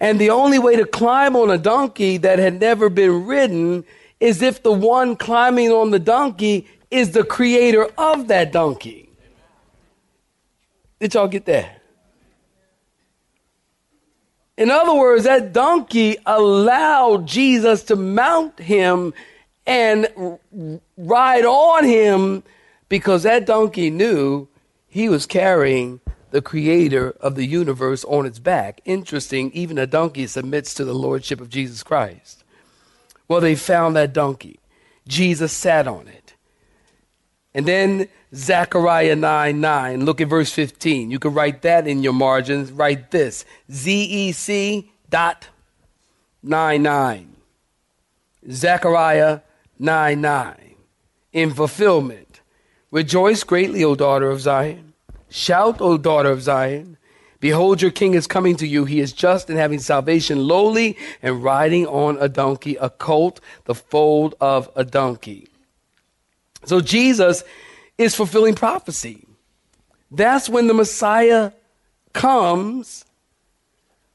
And 0.00 0.18
the 0.18 0.30
only 0.30 0.58
way 0.58 0.74
to 0.76 0.84
climb 0.84 1.36
on 1.36 1.50
a 1.50 1.58
donkey 1.58 2.16
that 2.16 2.40
had 2.40 2.60
never 2.60 2.88
been 2.88 3.26
ridden 3.26 3.84
is 4.18 4.42
if 4.42 4.62
the 4.62 4.72
one 4.72 5.14
climbing 5.14 5.70
on 5.70 5.90
the 5.90 6.00
donkey 6.00 6.66
is 6.90 7.12
the 7.12 7.22
creator 7.22 7.88
of 7.96 8.28
that 8.28 8.52
donkey. 8.52 9.08
Did 10.98 11.14
y'all 11.14 11.28
get 11.28 11.44
that? 11.46 11.80
In 14.56 14.70
other 14.70 14.94
words, 14.94 15.24
that 15.24 15.52
donkey 15.52 16.18
allowed 16.26 17.26
Jesus 17.26 17.84
to 17.84 17.96
mount 17.96 18.58
him 18.58 19.14
and 19.66 20.08
ride 20.96 21.44
on 21.44 21.84
him 21.84 22.42
because 22.92 23.22
that 23.22 23.46
donkey 23.46 23.88
knew 23.88 24.46
he 24.86 25.08
was 25.08 25.24
carrying 25.24 25.98
the 26.30 26.42
creator 26.42 27.12
of 27.22 27.36
the 27.36 27.46
universe 27.46 28.04
on 28.04 28.26
its 28.26 28.38
back. 28.38 28.82
Interesting, 28.84 29.50
even 29.52 29.78
a 29.78 29.86
donkey 29.86 30.26
submits 30.26 30.74
to 30.74 30.84
the 30.84 30.92
lordship 30.92 31.40
of 31.40 31.48
Jesus 31.48 31.82
Christ. 31.82 32.44
Well, 33.28 33.40
they 33.40 33.54
found 33.54 33.96
that 33.96 34.12
donkey. 34.12 34.60
Jesus 35.08 35.54
sat 35.54 35.88
on 35.88 36.06
it. 36.06 36.34
And 37.54 37.64
then 37.64 38.08
Zechariah 38.34 39.16
9 39.16 39.58
9. 39.58 40.04
Look 40.04 40.20
at 40.20 40.28
verse 40.28 40.52
15. 40.52 41.10
You 41.10 41.18
can 41.18 41.32
write 41.32 41.62
that 41.62 41.86
in 41.86 42.02
your 42.02 42.12
margins. 42.12 42.70
Write 42.70 43.10
this 43.10 43.46
ZEC 43.70 44.86
dot 45.08 45.48
9 46.42 46.82
9. 46.82 47.36
Zechariah 48.50 49.40
9 49.78 50.20
9. 50.20 50.74
In 51.32 51.54
fulfillment, 51.54 52.31
rejoice 52.92 53.42
greatly, 53.42 53.82
O 53.82 53.96
daughter 53.96 54.30
of 54.30 54.40
Zion. 54.40 54.92
Shout, 55.28 55.80
O 55.80 55.98
daughter 55.98 56.30
of 56.30 56.42
Zion. 56.42 56.96
Behold, 57.40 57.82
your 57.82 57.90
king 57.90 58.14
is 58.14 58.28
coming 58.28 58.54
to 58.54 58.66
you. 58.68 58.84
He 58.84 59.00
is 59.00 59.12
just 59.12 59.50
and 59.50 59.58
having 59.58 59.80
salvation, 59.80 60.46
lowly 60.46 60.96
and 61.20 61.42
riding 61.42 61.88
on 61.88 62.16
a 62.20 62.28
donkey, 62.28 62.76
a 62.76 62.88
colt, 62.88 63.40
the 63.64 63.74
foal 63.74 64.32
of 64.40 64.70
a 64.76 64.84
donkey. 64.84 65.48
So 66.64 66.80
Jesus 66.80 67.42
is 67.98 68.14
fulfilling 68.14 68.54
prophecy. 68.54 69.26
That's 70.12 70.48
when 70.48 70.68
the 70.68 70.74
Messiah 70.74 71.50
comes. 72.12 73.04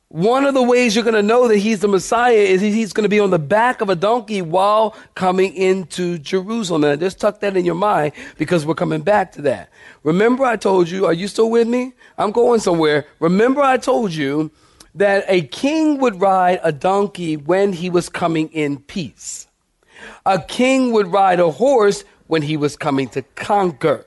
One 0.10 0.46
of 0.46 0.54
the 0.54 0.64
ways 0.64 0.96
you're 0.96 1.04
going 1.04 1.16
to 1.16 1.22
know 1.22 1.50
that 1.50 1.58
he's 1.58 1.82
the 1.82 1.90
Messiah 1.90 2.32
is 2.32 2.62
he's 2.62 2.94
going 2.94 3.04
to 3.04 3.10
be 3.10 3.20
on 3.20 3.30
the 3.30 3.38
back 3.38 3.82
of 3.82 3.90
a 3.90 3.96
donkey 3.96 4.42
while 4.42 4.96
coming 5.16 5.54
into 5.54 6.18
Jerusalem. 6.18 6.86
And 6.86 7.02
just 7.02 7.20
tuck 7.20 7.42
that 7.42 7.58
in 7.58 7.66
your 7.66 7.76
mind 7.76 8.14
because 8.38 8.66
we're 8.66 8.74
coming 8.74 9.02
back 9.02 9.34
to 9.34 9.42
that. 9.42 9.70
Remember, 10.04 10.46
I 10.46 10.56
told 10.56 10.90
you, 10.90 11.06
are 11.06 11.14
you 11.14 11.28
still 11.28 11.50
with 11.50 11.68
me? 11.68 11.92
I'm 12.18 12.32
going 12.32 12.62
somewhere. 12.62 13.06
Remember, 13.20 13.62
I 13.62 13.76
told 13.76 14.14
you 14.14 14.50
that 14.96 15.26
a 15.28 15.42
king 15.42 15.98
would 15.98 16.22
ride 16.22 16.62
a 16.64 16.72
donkey 16.72 17.36
when 17.36 17.74
he 17.74 17.90
was 17.90 18.08
coming 18.08 18.48
in 18.54 18.80
peace. 18.80 19.48
A 20.26 20.42
king 20.42 20.94
would 20.94 21.08
ride 21.08 21.42
a 21.42 21.52
horse 21.52 22.06
when 22.28 22.44
he 22.44 22.56
was 22.56 22.78
coming 22.78 23.10
to 23.10 23.24
conquer. 23.36 24.06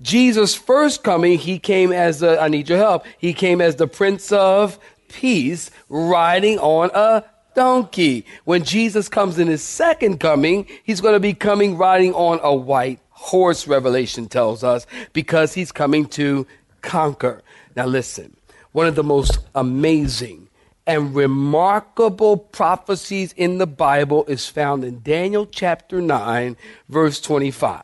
Jesus' 0.00 0.54
first 0.54 1.02
coming, 1.02 1.38
he 1.38 1.58
came 1.58 1.90
as 1.90 2.22
I 2.22 2.48
need 2.48 2.68
your 2.68 2.78
help, 2.78 3.06
he 3.18 3.32
came 3.32 3.60
as 3.60 3.76
the 3.76 3.86
Prince 3.86 4.30
of 4.30 4.78
Peace 5.08 5.70
riding 5.88 6.58
on 6.58 6.90
a 6.94 7.24
donkey. 7.54 8.24
When 8.44 8.62
Jesus 8.62 9.08
comes 9.08 9.38
in 9.38 9.48
his 9.48 9.62
second 9.62 10.20
coming, 10.20 10.66
he's 10.84 11.00
going 11.00 11.14
to 11.14 11.20
be 11.20 11.34
coming 11.34 11.76
riding 11.76 12.12
on 12.14 12.38
a 12.42 12.54
white 12.54 13.00
horse, 13.10 13.66
Revelation 13.66 14.28
tells 14.28 14.62
us, 14.62 14.86
because 15.12 15.54
he's 15.54 15.72
coming 15.72 16.06
to 16.06 16.46
conquer. 16.82 17.42
Now, 17.74 17.86
listen, 17.86 18.36
one 18.72 18.86
of 18.86 18.94
the 18.94 19.02
most 19.02 19.38
amazing 19.54 20.48
and 20.86 21.14
remarkable 21.14 22.36
prophecies 22.36 23.32
in 23.32 23.58
the 23.58 23.66
Bible 23.66 24.24
is 24.26 24.46
found 24.46 24.84
in 24.84 25.02
Daniel 25.02 25.46
chapter 25.46 26.00
9, 26.00 26.56
verse 26.88 27.20
25. 27.20 27.82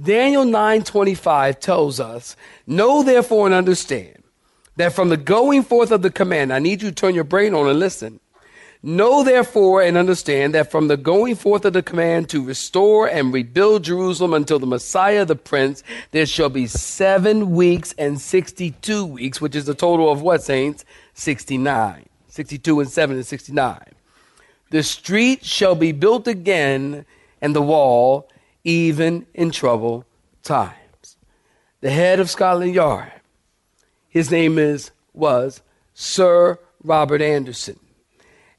Daniel 0.00 0.44
9:25 0.44 1.58
tells 1.58 1.98
us, 1.98 2.36
"Know 2.66 3.02
therefore 3.02 3.46
and 3.46 3.54
understand 3.54 4.22
that 4.76 4.92
from 4.92 5.08
the 5.08 5.16
going 5.16 5.62
forth 5.62 5.90
of 5.90 6.02
the 6.02 6.10
command, 6.10 6.52
I 6.52 6.58
need 6.58 6.82
you 6.82 6.90
to 6.90 6.94
turn 6.94 7.14
your 7.14 7.24
brain 7.24 7.54
on 7.54 7.68
and 7.68 7.78
listen. 7.78 8.20
Know 8.82 9.24
therefore 9.24 9.82
and 9.82 9.96
understand 9.96 10.54
that 10.54 10.70
from 10.70 10.86
the 10.86 10.96
going 10.96 11.34
forth 11.34 11.64
of 11.64 11.72
the 11.72 11.82
command 11.82 12.28
to 12.28 12.44
restore 12.44 13.08
and 13.08 13.32
rebuild 13.32 13.84
Jerusalem 13.84 14.34
until 14.34 14.58
the 14.58 14.66
Messiah 14.66 15.24
the 15.24 15.34
Prince, 15.34 15.82
there 16.12 16.26
shall 16.26 16.50
be 16.50 16.66
seven 16.66 17.50
weeks 17.52 17.94
and 17.98 18.20
62 18.20 19.04
weeks, 19.04 19.40
which 19.40 19.56
is 19.56 19.64
the 19.64 19.74
total 19.74 20.10
of 20.12 20.22
what, 20.22 20.42
saints? 20.42 20.84
69. 21.14 22.06
62 22.28 22.80
and 22.80 22.90
7 22.90 23.18
is 23.18 23.26
69. 23.28 23.80
The 24.70 24.82
street 24.82 25.44
shall 25.44 25.74
be 25.74 25.92
built 25.92 26.28
again, 26.28 27.06
and 27.40 27.56
the 27.56 27.62
wall, 27.62 28.28
even 28.62 29.26
in 29.32 29.50
trouble 29.50 30.04
times. 30.42 31.16
The 31.80 31.90
head 31.90 32.20
of 32.20 32.30
Scotland 32.30 32.74
Yard, 32.74 33.12
his 34.16 34.30
name 34.30 34.56
is, 34.56 34.92
was 35.12 35.60
Sir 35.92 36.58
Robert 36.82 37.20
Anderson. 37.20 37.78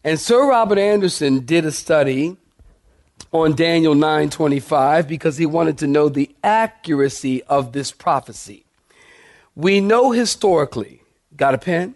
And 0.04 0.20
Sir 0.20 0.48
Robert 0.48 0.78
Anderson 0.78 1.40
did 1.48 1.66
a 1.66 1.72
study 1.72 2.38
on 3.32 3.56
Daniel 3.56 3.96
9:25 3.96 5.08
because 5.08 5.38
he 5.38 5.48
wanted 5.48 5.80
to 5.80 5.88
know 5.88 6.10
the 6.10 6.30
accuracy 6.44 7.42
of 7.46 7.72
this 7.72 7.92
prophecy. 7.92 8.66
We 9.56 9.82
know 9.82 10.12
historically, 10.12 11.02
got 11.36 11.56
a 11.56 11.58
pen? 11.58 11.96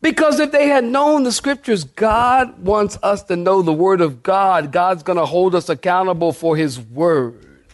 Because 0.00 0.38
if 0.38 0.52
they 0.52 0.68
had 0.68 0.84
known 0.84 1.24
the 1.24 1.32
scriptures, 1.32 1.82
God 1.82 2.62
wants 2.62 2.96
us 3.02 3.24
to 3.24 3.34
know 3.34 3.60
the 3.60 3.72
word 3.72 4.00
of 4.00 4.22
God. 4.22 4.70
God's 4.70 5.02
going 5.02 5.18
to 5.18 5.26
hold 5.26 5.56
us 5.56 5.68
accountable 5.68 6.32
for 6.32 6.56
his 6.56 6.78
word. 6.78 7.64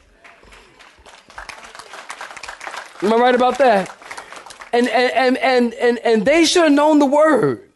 Am 3.02 3.12
I 3.12 3.16
right 3.16 3.34
about 3.34 3.58
that? 3.58 3.94
And, 4.72 4.88
and, 4.88 5.36
and, 5.36 5.74
and, 5.74 5.98
and 5.98 6.24
they 6.24 6.46
should 6.46 6.64
have 6.64 6.72
known 6.72 7.00
the 7.00 7.06
word. 7.06 7.69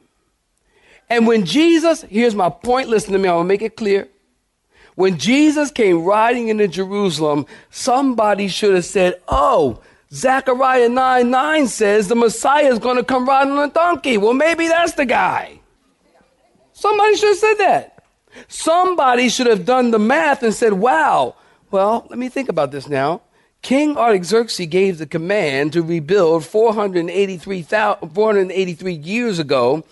And 1.08 1.26
when 1.26 1.44
Jesus, 1.44 2.02
here's 2.02 2.34
my 2.34 2.48
point, 2.48 2.88
listen 2.88 3.12
to 3.12 3.18
me, 3.18 3.28
I'm 3.28 3.38
to 3.38 3.44
make 3.44 3.62
it 3.62 3.76
clear. 3.76 4.08
When 4.94 5.18
Jesus 5.18 5.70
came 5.70 6.04
riding 6.04 6.48
into 6.48 6.68
Jerusalem, 6.68 7.46
somebody 7.70 8.48
should 8.48 8.74
have 8.74 8.84
said, 8.84 9.20
Oh, 9.26 9.80
Zechariah 10.12 10.88
9 10.88 11.30
9 11.30 11.66
says 11.66 12.06
the 12.06 12.14
Messiah 12.14 12.72
is 12.72 12.78
to 12.78 13.04
come 13.04 13.28
riding 13.28 13.52
on 13.54 13.68
a 13.68 13.72
donkey. 13.72 14.16
Well, 14.16 14.34
maybe 14.34 14.68
that's 14.68 14.92
the 14.92 15.04
guy. 15.04 15.60
Somebody 16.72 17.16
should 17.16 17.30
have 17.30 17.38
said 17.38 17.54
that. 17.54 18.04
Somebody 18.48 19.28
should 19.28 19.46
have 19.46 19.64
done 19.64 19.90
the 19.90 19.98
math 19.98 20.42
and 20.42 20.54
said, 20.54 20.74
Wow, 20.74 21.34
well, 21.70 22.06
let 22.08 22.18
me 22.18 22.28
think 22.28 22.48
about 22.48 22.70
this 22.70 22.88
now. 22.88 23.22
King 23.62 23.96
Artaxerxes 23.96 24.66
gave 24.66 24.98
the 24.98 25.06
command 25.06 25.72
to 25.72 25.82
rebuild 25.82 26.44
483, 26.44 27.62
483 27.62 28.92
years 28.92 29.38
ago, 29.38 29.82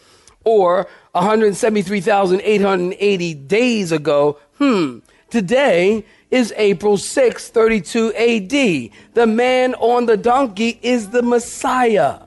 or 0.44 0.86
173,880 1.12 3.34
days 3.34 3.92
ago. 3.92 4.38
Hmm. 4.58 4.98
Today 5.30 6.04
is 6.30 6.52
April 6.56 6.96
6, 6.96 7.50
32 7.50 8.14
AD. 8.14 8.90
The 9.14 9.26
man 9.26 9.74
on 9.74 10.06
the 10.06 10.16
donkey 10.16 10.78
is 10.82 11.10
the 11.10 11.22
Messiah. 11.22 12.20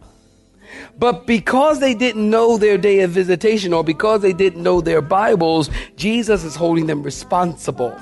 But 0.97 1.25
because 1.25 1.79
they 1.79 1.93
didn't 1.93 2.29
know 2.29 2.57
their 2.57 2.77
day 2.77 3.01
of 3.01 3.11
visitation 3.11 3.73
or 3.73 3.83
because 3.83 4.21
they 4.21 4.33
didn't 4.33 4.61
know 4.61 4.81
their 4.81 5.01
Bibles, 5.01 5.69
Jesus 5.95 6.43
is 6.43 6.55
holding 6.55 6.85
them 6.85 7.03
responsible. 7.03 7.97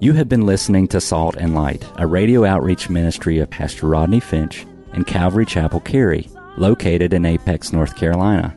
You 0.00 0.12
have 0.14 0.28
been 0.28 0.46
listening 0.46 0.88
to 0.88 1.00
Salt 1.00 1.36
and 1.36 1.54
Light, 1.54 1.84
a 1.96 2.06
radio 2.06 2.44
outreach 2.44 2.90
ministry 2.90 3.38
of 3.38 3.50
Pastor 3.50 3.86
Rodney 3.86 4.20
Finch 4.20 4.66
and 4.92 5.06
Calvary 5.06 5.46
Chapel 5.46 5.80
Cary. 5.80 6.28
located 6.58 7.12
in 7.12 7.26
Apex, 7.26 7.70
North 7.70 7.96
Carolina. 7.96 8.56